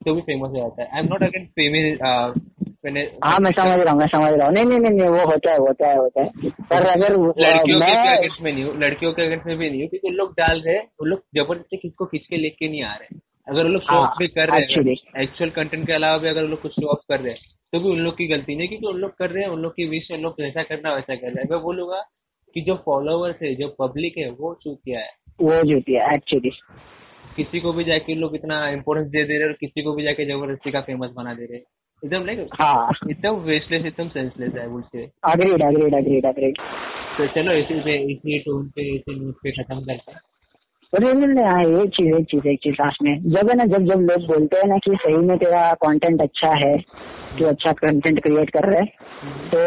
[0.01, 1.51] तो भी फ़ेमस हो जाता है। आई एम नॉट अगेंस्ट
[3.23, 5.57] हाँ मैं समझ रहा हूँ मैं समझ रहा हूँ। नहीं नहीं नहीं वो होता है
[5.57, 9.45] होता है होता है। पर अगर लड़कियों के अगेंस्ट में नहीं हूँ लड़कियों के अगेंस्ट
[9.45, 12.21] में भी नहीं हूँ क्योंकि उन लोग डाल रहे हैं वो लोग ज़बरदस्ती किसको खींच
[12.29, 13.19] के लेके नहीं आ रहे
[13.49, 16.41] अगर वो लोग शो हाँ, भी कर रहे हैं एक्चुअल कंटेंट के अलावा भी अगर
[16.41, 17.39] वो लोग कुछ शो ऑफ़ कर रहे हैं
[17.73, 19.71] तो भी उन लोग की गलती नहीं क्योंकि उन लोग कर रहे हैं उन लोग
[19.71, 22.01] की विश उन लोग जैसा करना वैसा कर रहे हैं। मैं बोलूँगा
[22.55, 25.09] कि जो फॉलोअर्स है जो पब्लिक है वो चूतिया है।
[25.41, 26.49] वो है एक्चुअली
[27.35, 30.03] किसी को भी जाके लोग इतना इम्पोर्टेंस दे दे रहे हैं और किसी को भी
[30.03, 31.65] जाके ज़बरदस्ती का फ़ेमस बना दे रहे हैं।
[32.03, 36.57] एकदम लाइक हाँ। एकदम वेस्टलेस एकदम senseless I would say agreed agreed agreed agreed
[37.17, 40.19] तो चलो इसी पे इसी टोन पे इसी न्यूज़ पे खत्म करते हैं।
[40.93, 43.65] अरे ये नहीं हाँ एक चीज़ एक चीज़ एक चीज़ लास्ट में। जब है ना
[43.65, 46.75] जब जब लोग बोलते हैं ना कि सही में तेरा कंटेंट अच्छा है
[47.39, 49.11] तू अच्छा कंटेंट क्रिएट कर रहे हैं।
[49.49, 49.59] तो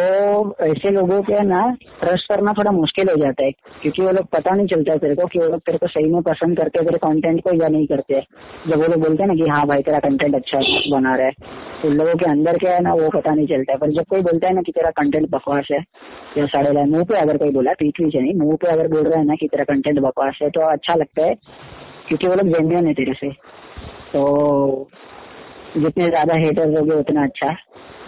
[0.64, 1.60] ऐसे लोगों के ना
[2.00, 3.50] ट्रस्ट करना थोड़ा मुश्किल हो जाता है,
[3.82, 6.22] क्योंकि वो लोग पता नहीं चलता तेरे को कि वो लोग तेरे को सही में
[6.22, 8.20] पसंद करते हैं, तेरे कंटेंट को या नहीं करते
[8.66, 10.58] जब वो लोग बोलते हैं ना कि हाँ भाई, तेरा कंटेंट अच्छा
[10.90, 11.32] बना रहा है
[11.82, 14.04] तो उन लोगों के अंदर क्या है ना, वो पता नहीं चलता है। पर जब
[14.10, 15.78] कोई बोलता है ना कि तेरा कंटेंट बकवास है,
[16.38, 19.18] या लाइन मुँह पे अगर कोई बोला, पीठ पीछे नहीं, मुँह पे अगर बोल रहा
[19.18, 21.34] है ना कि तेरा कंटेंट बकवास है तो अच्छा लगता है,
[22.08, 23.30] क्योंकि वो लोग जेन्युइन है तेरे से।
[24.12, 24.22] तो
[25.76, 27.52] जितने ज़्यादा हेटर्स होंगे उतना अच्छा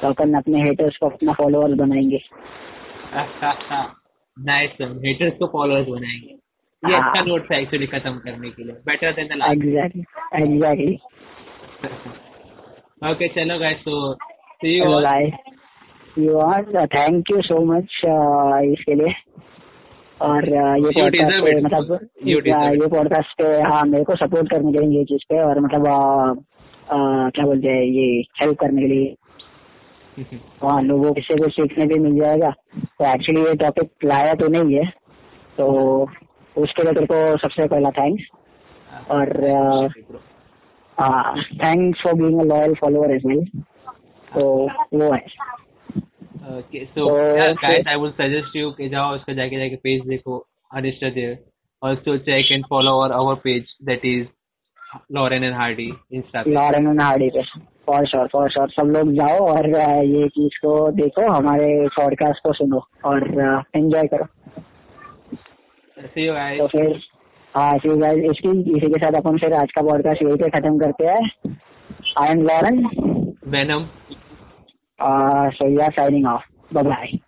[0.00, 2.20] तो अपन अपने हेटर्स को अपना फॉलोअर्स बनाएँगे।
[4.36, 4.70] नाइस
[5.04, 6.32] हेटर्स को फॉलोअर्स बनाएँगे।
[6.82, 10.02] ये हाँ। अच्छा नोट एक्चुअली खत्म करने के लिए। Better than the last exactly
[10.42, 10.94] exactly
[13.02, 15.24] okay चलो गाइस तो see you bye
[16.16, 17.88] you are thank you so much
[18.72, 19.14] इसके लिए।
[20.20, 21.36] और uh, ये पॉडकास्ट.
[21.64, 25.42] मतलब uh, ये पॉडकास्ट पे हाँ मेरे को सपोर्ट करने के लिए ये चीज़ पे।
[25.42, 25.82] और मतलब
[26.88, 28.06] uh, क्या बोलते हैं ये
[28.40, 29.16] हेल्प करने के लिए।
[30.62, 34.74] हाँ लोगों से कुछ सीखने भी मिल जाएगा। तो एक्चुअली ये टॉपिक लाया तो नहीं
[34.74, 34.84] है।
[35.56, 35.66] तो
[36.56, 38.24] उसके लिए तेरे को सबसे पहला थैंक्स
[39.10, 39.26] और
[41.64, 43.44] thanks for being a loyal follower as well
[44.34, 44.46] तो
[44.94, 45.26] वो है।
[46.58, 47.14] ओके सो तो
[47.62, 51.36] guys I will suggest you कि जाओ उसका जाके जाके पेज देखो Anishta Dev
[51.82, 54.22] also check and follow our our page that is
[54.92, 57.42] And Hardy Insta Lauren and Hardy पे।
[57.86, 59.68] फॉर श्योर फॉर श्योर सब लोग जाओ और
[60.04, 63.22] ये चीज़ को देखो हमारे पॉडकास्ट को सुनो और
[63.76, 64.24] एंजॉय करो।
[66.58, 67.00] तो फिर
[67.56, 71.56] हाँ इसकी इसी के साथ अपन फिर आज का पॉडकास्ट यही पे खत्म करते हैं।
[72.18, 72.82] I am Lauren
[73.54, 73.86] Venom
[75.54, 77.18] so you are signing off bye bye